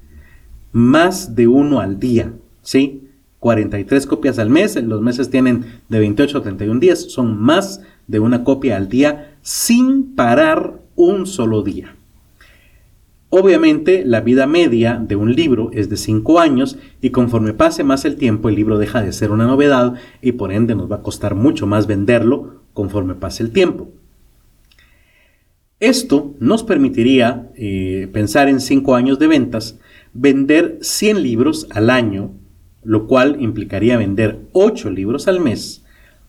[0.72, 2.32] más de uno al día,
[2.62, 3.08] ¿sí?
[3.44, 8.18] 43 copias al mes, los meses tienen de 28 a 31 días, son más de
[8.18, 11.94] una copia al día sin parar un solo día.
[13.28, 18.06] Obviamente la vida media de un libro es de 5 años y conforme pase más
[18.06, 19.92] el tiempo el libro deja de ser una novedad
[20.22, 23.90] y por ende nos va a costar mucho más venderlo conforme pase el tiempo.
[25.80, 29.78] Esto nos permitiría eh, pensar en 5 años de ventas,
[30.14, 32.30] vender 100 libros al año,
[32.84, 35.84] lo cual implicaría vender 8 libros al mes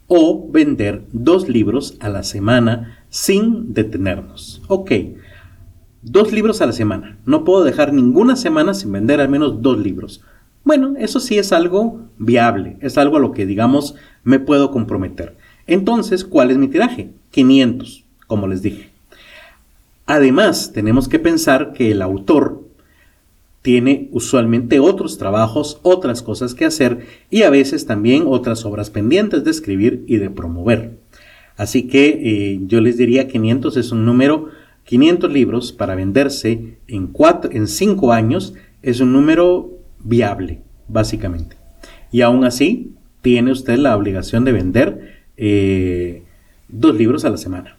[0.08, 4.62] o vender 2 libros a la semana sin detenernos.
[4.68, 4.92] Ok,
[6.04, 7.18] 2 libros a la semana.
[7.26, 10.22] No puedo dejar ninguna semana sin vender al menos 2 libros.
[10.64, 15.38] Bueno, eso sí es algo viable, es algo a lo que digamos me puedo comprometer.
[15.68, 17.12] Entonces, ¿cuál es mi tiraje?
[17.32, 18.90] 500, como les dije.
[20.08, 22.65] Además, tenemos que pensar que el autor
[23.66, 29.44] tiene usualmente otros trabajos, otras cosas que hacer y a veces también otras obras pendientes
[29.44, 31.00] de escribir y de promover.
[31.58, 34.50] Así que eh, yo les diría 500 es un número,
[34.84, 38.54] 500 libros para venderse en, cuatro, en 5 años
[38.84, 41.58] es un número viable, básicamente.
[42.12, 42.92] Y aún así,
[43.24, 46.22] tiene usted la obligación de vender eh,
[46.68, 47.78] dos libros a la semana.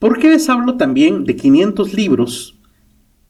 [0.00, 2.55] ¿Por qué les hablo también de 500 libros,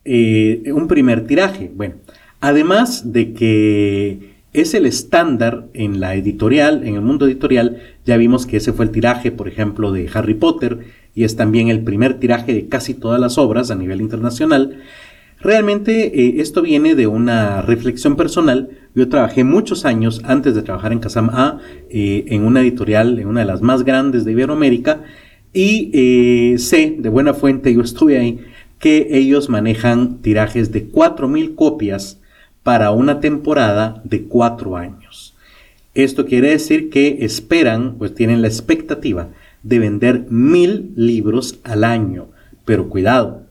[0.06, 1.70] eh, un primer tiraje?
[1.74, 1.96] Bueno,
[2.40, 8.46] además de que es el estándar en la editorial, en el mundo editorial, ya vimos
[8.46, 10.78] que ese fue el tiraje, por ejemplo, de Harry Potter,
[11.14, 14.80] y es también el primer tiraje de casi todas las obras a nivel internacional.
[15.40, 18.70] Realmente eh, esto viene de una reflexión personal.
[18.94, 21.58] Yo trabajé muchos años antes de trabajar en Casam A
[21.90, 25.02] eh, en una editorial, en una de las más grandes de Iberoamérica,
[25.52, 28.40] y sé de buena fuente, yo estuve ahí,
[28.78, 32.20] que ellos manejan tirajes de 4.000 copias
[32.62, 35.34] para una temporada de 4 años.
[35.94, 39.28] Esto quiere decir que esperan, pues tienen la expectativa
[39.62, 42.26] de vender mil libros al año.
[42.66, 43.44] Pero cuidado,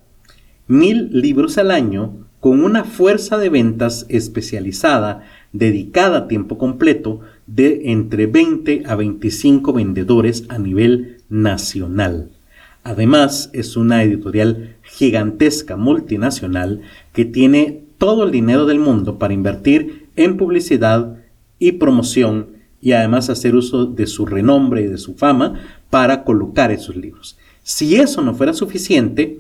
[0.68, 5.24] mil libros al año con una fuerza de ventas especializada
[5.54, 12.35] dedicada a tiempo completo de entre 20 a 25 vendedores a nivel nacional.
[12.86, 16.82] Además, es una editorial gigantesca multinacional
[17.14, 21.18] que tiene todo el dinero del mundo para invertir en publicidad
[21.58, 26.72] y promoción y además hacer uso de su renombre y de su fama para colocar
[26.72, 27.40] esos libros.
[27.64, 29.40] Si eso no fuera suficiente,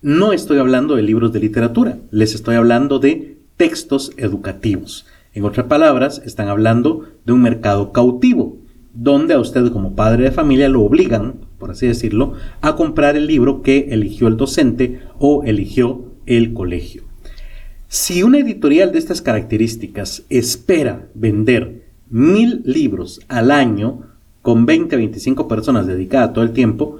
[0.00, 5.04] no estoy hablando de libros de literatura, les estoy hablando de textos educativos.
[5.34, 8.56] En otras palabras, están hablando de un mercado cautivo,
[8.94, 13.28] donde a usted como padre de familia lo obligan, por así decirlo, a comprar el
[13.28, 17.04] libro que eligió el docente o eligió el colegio.
[17.86, 24.06] Si una editorial de estas características espera vender mil libros al año
[24.42, 26.98] con 20 a 25 personas dedicadas todo el tiempo,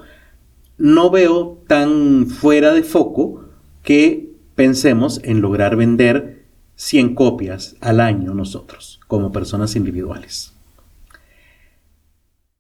[0.79, 3.45] no veo tan fuera de foco
[3.83, 6.45] que pensemos en lograr vender
[6.75, 10.55] 100 copias al año nosotros, como personas individuales.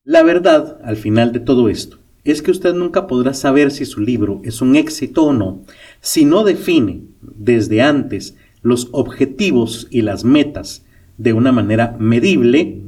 [0.04, 4.00] La verdad, al final de todo esto, es que usted nunca podrá saber si su
[4.00, 5.60] libro es un éxito o no
[6.00, 10.86] si no define desde antes los objetivos y las metas
[11.18, 12.80] de una manera medible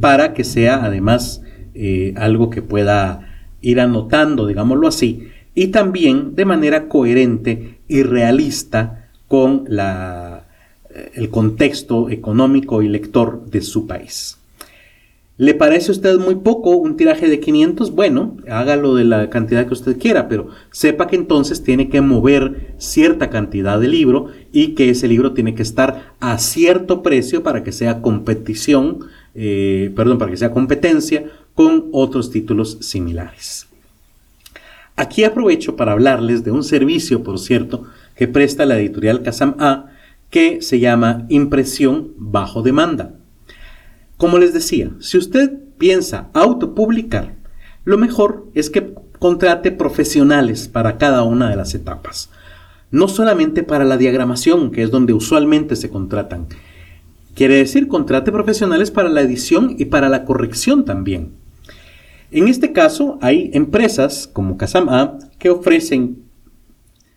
[0.00, 1.40] para que sea además
[1.74, 9.08] eh, algo que pueda ir anotando, digámoslo así, y también de manera coherente y realista
[9.28, 10.40] con eh,
[11.14, 14.35] el contexto económico y lector de su país.
[15.38, 17.90] ¿Le parece a usted muy poco un tiraje de 500?
[17.94, 22.74] Bueno, hágalo de la cantidad que usted quiera, pero sepa que entonces tiene que mover
[22.78, 27.62] cierta cantidad de libro y que ese libro tiene que estar a cierto precio para
[27.62, 29.00] que sea competición,
[29.34, 33.66] eh, perdón, para que sea competencia con otros títulos similares.
[34.96, 37.84] Aquí aprovecho para hablarles de un servicio, por cierto,
[38.14, 39.90] que presta la editorial Casam A,
[40.30, 43.16] que se llama impresión bajo demanda.
[44.16, 47.34] Como les decía, si usted piensa autopublicar,
[47.84, 52.30] lo mejor es que contrate profesionales para cada una de las etapas.
[52.90, 56.46] No solamente para la diagramación, que es donde usualmente se contratan.
[57.34, 61.32] Quiere decir, contrate profesionales para la edición y para la corrección también.
[62.30, 64.88] En este caso, hay empresas como Casam
[65.38, 66.22] que ofrecen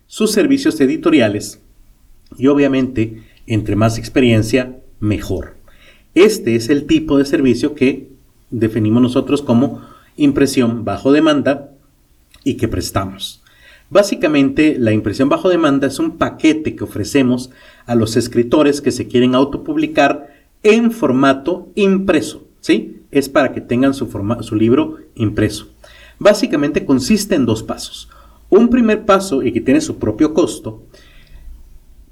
[0.06, 1.60] sus servicios editoriales
[2.36, 5.59] y obviamente, entre más experiencia, mejor.
[6.14, 8.08] Este es el tipo de servicio que
[8.50, 9.80] definimos nosotros como
[10.16, 11.70] impresión bajo demanda
[12.44, 13.42] y que prestamos.
[13.90, 17.50] Básicamente, la impresión bajo demanda es un paquete que ofrecemos
[17.86, 20.32] a los escritores que se quieren autopublicar
[20.62, 22.44] en formato impreso.
[22.60, 23.02] ¿sí?
[23.10, 24.08] Es para que tengan su,
[24.42, 25.68] su libro impreso.
[26.18, 28.08] Básicamente consiste en dos pasos.
[28.48, 30.82] Un primer paso, y que tiene su propio costo,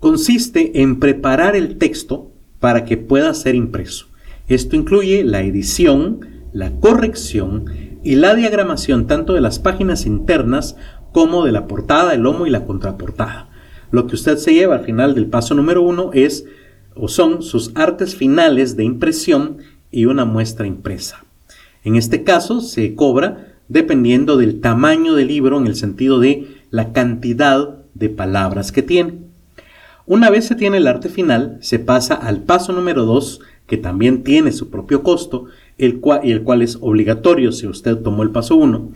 [0.00, 2.27] consiste en preparar el texto
[2.60, 4.06] para que pueda ser impreso.
[4.48, 6.20] Esto incluye la edición,
[6.52, 7.66] la corrección,
[8.02, 10.76] y la diagramación tanto de las páginas internas
[11.12, 13.50] como de la portada, el lomo y la contraportada.
[13.90, 16.44] Lo que usted se lleva al final del paso número uno es
[16.94, 19.58] o son sus artes finales de impresión
[19.90, 21.24] y una muestra impresa.
[21.84, 26.92] En este caso se cobra dependiendo del tamaño del libro en el sentido de la
[26.92, 29.27] cantidad de palabras que tiene.
[30.08, 34.24] Una vez se tiene el arte final, se pasa al paso número 2, que también
[34.24, 38.30] tiene su propio costo, el cual, y el cual es obligatorio si usted tomó el
[38.30, 38.90] paso 1,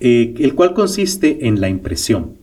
[0.00, 2.38] eh, el cual consiste en la impresión.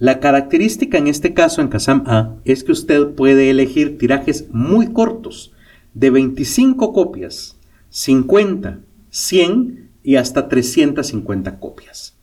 [0.00, 4.92] La característica en este caso en Kazam A es que usted puede elegir tirajes muy
[4.92, 5.52] cortos,
[5.94, 7.56] de 25 copias,
[7.90, 8.80] 50,
[9.10, 12.18] 100 y hasta 350 copias.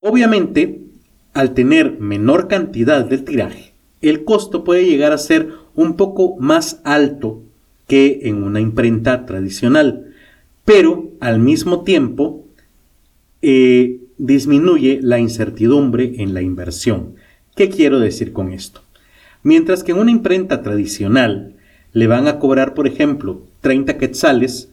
[0.00, 0.87] Obviamente,
[1.34, 6.80] al tener menor cantidad del tiraje, el costo puede llegar a ser un poco más
[6.84, 7.42] alto
[7.86, 10.14] que en una imprenta tradicional,
[10.64, 12.44] pero al mismo tiempo
[13.42, 17.14] eh, disminuye la incertidumbre en la inversión.
[17.56, 18.82] ¿Qué quiero decir con esto?
[19.42, 21.54] Mientras que en una imprenta tradicional
[21.92, 24.68] le van a cobrar, por ejemplo, 30 quetzales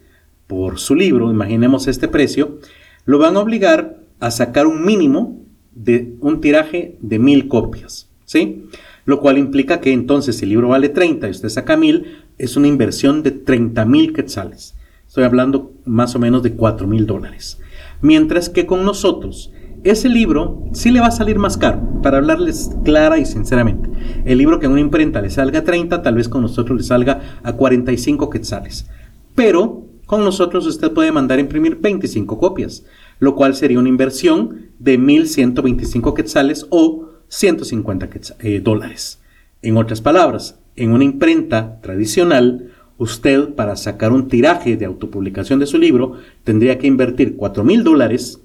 [0.47, 2.59] por su libro, imaginemos este precio,
[3.05, 5.44] lo van a obligar a sacar un mínimo
[5.75, 8.65] de un tiraje de mil copias, ¿sí?
[9.05, 12.57] Lo cual implica que entonces si el libro vale 30 y usted saca mil, es
[12.57, 14.75] una inversión de 30 mil quetzales.
[15.07, 17.59] Estoy hablando más o menos de 4 mil dólares.
[18.01, 19.51] Mientras que con nosotros,
[19.83, 23.89] ese libro sí le va a salir más caro, para hablarles clara y sinceramente.
[24.25, 26.83] El libro que en una imprenta le salga a 30, tal vez con nosotros le
[26.83, 28.89] salga a 45 quetzales.
[29.35, 32.83] Pero con nosotros usted puede mandar imprimir 25 copias,
[33.25, 38.09] lo cual sería una inversión de 1.125 quetzales o 150
[38.39, 39.19] eh, dólares.
[39.63, 45.65] En otras palabras, en una imprenta tradicional, usted para sacar un tiraje de autopublicación de
[45.65, 48.41] su libro tendría que invertir 4 mil dólares,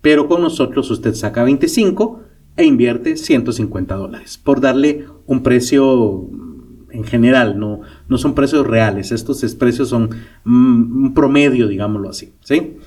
[0.00, 2.22] pero con nosotros usted saca 25
[2.56, 6.28] e invierte 150 dólares, por darle un precio
[6.90, 10.10] en general, no, no son precios reales, estos precios son
[10.42, 12.32] mm, un promedio, digámoslo así.
[12.40, 12.78] ¿sí?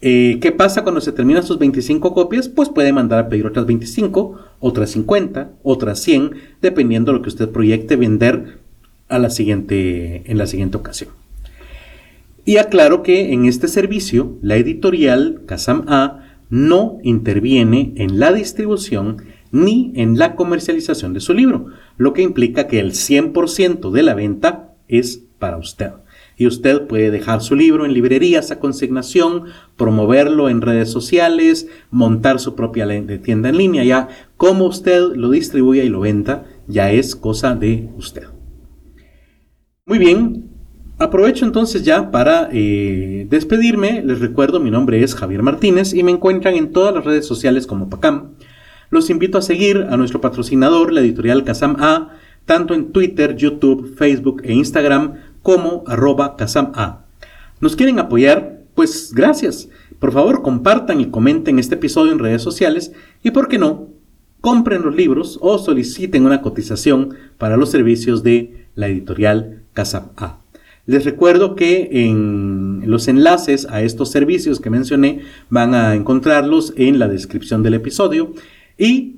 [0.00, 2.48] Eh, ¿Qué pasa cuando se terminan sus 25 copias?
[2.48, 6.32] Pues puede mandar a pedir otras 25, otras 50, otras 100,
[6.62, 8.58] dependiendo de lo que usted proyecte vender
[9.08, 11.10] a la siguiente, en la siguiente ocasión.
[12.44, 19.22] Y aclaro que en este servicio, la editorial Kazam A no interviene en la distribución
[19.50, 24.14] ni en la comercialización de su libro, lo que implica que el 100% de la
[24.14, 25.90] venta es para usted.
[26.38, 32.38] Y usted puede dejar su libro en librerías a consignación, promoverlo en redes sociales, montar
[32.38, 32.86] su propia
[33.20, 33.82] tienda en línea.
[33.82, 38.28] Ya como usted lo distribuya y lo venda, ya es cosa de usted.
[39.84, 40.48] Muy bien,
[40.98, 44.02] aprovecho entonces ya para eh, despedirme.
[44.04, 47.66] Les recuerdo, mi nombre es Javier Martínez y me encuentran en todas las redes sociales
[47.66, 48.34] como Pacam.
[48.90, 52.10] Los invito a seguir a nuestro patrocinador, la editorial Kazam A,
[52.44, 57.04] tanto en Twitter, YouTube, Facebook e Instagram como arroba Kazam A.
[57.60, 58.62] ¿Nos quieren apoyar?
[58.74, 59.68] Pues gracias.
[59.98, 63.88] Por favor, compartan y comenten este episodio en redes sociales y, por qué no,
[64.40, 69.62] compren los libros o soliciten una cotización para los servicios de la editorial
[70.16, 70.38] a.
[70.86, 76.98] Les recuerdo que en los enlaces a estos servicios que mencioné van a encontrarlos en
[76.98, 78.32] la descripción del episodio
[78.78, 79.16] y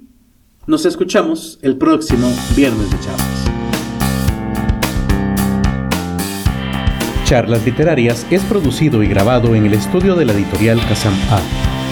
[0.66, 3.60] nos escuchamos el próximo viernes de charlas.
[7.31, 11.40] Charlas Literarias es producido y grabado en el estudio de la editorial Kazam A.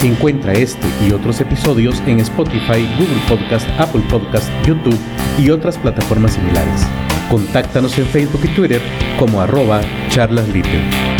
[0.03, 4.99] Encuentra este y otros episodios en Spotify, Google Podcast, Apple Podcast, YouTube
[5.37, 6.85] y otras plataformas similares.
[7.29, 8.81] Contáctanos en Facebook y Twitter
[9.17, 9.79] como arroba
[10.09, 11.18] charlasliter.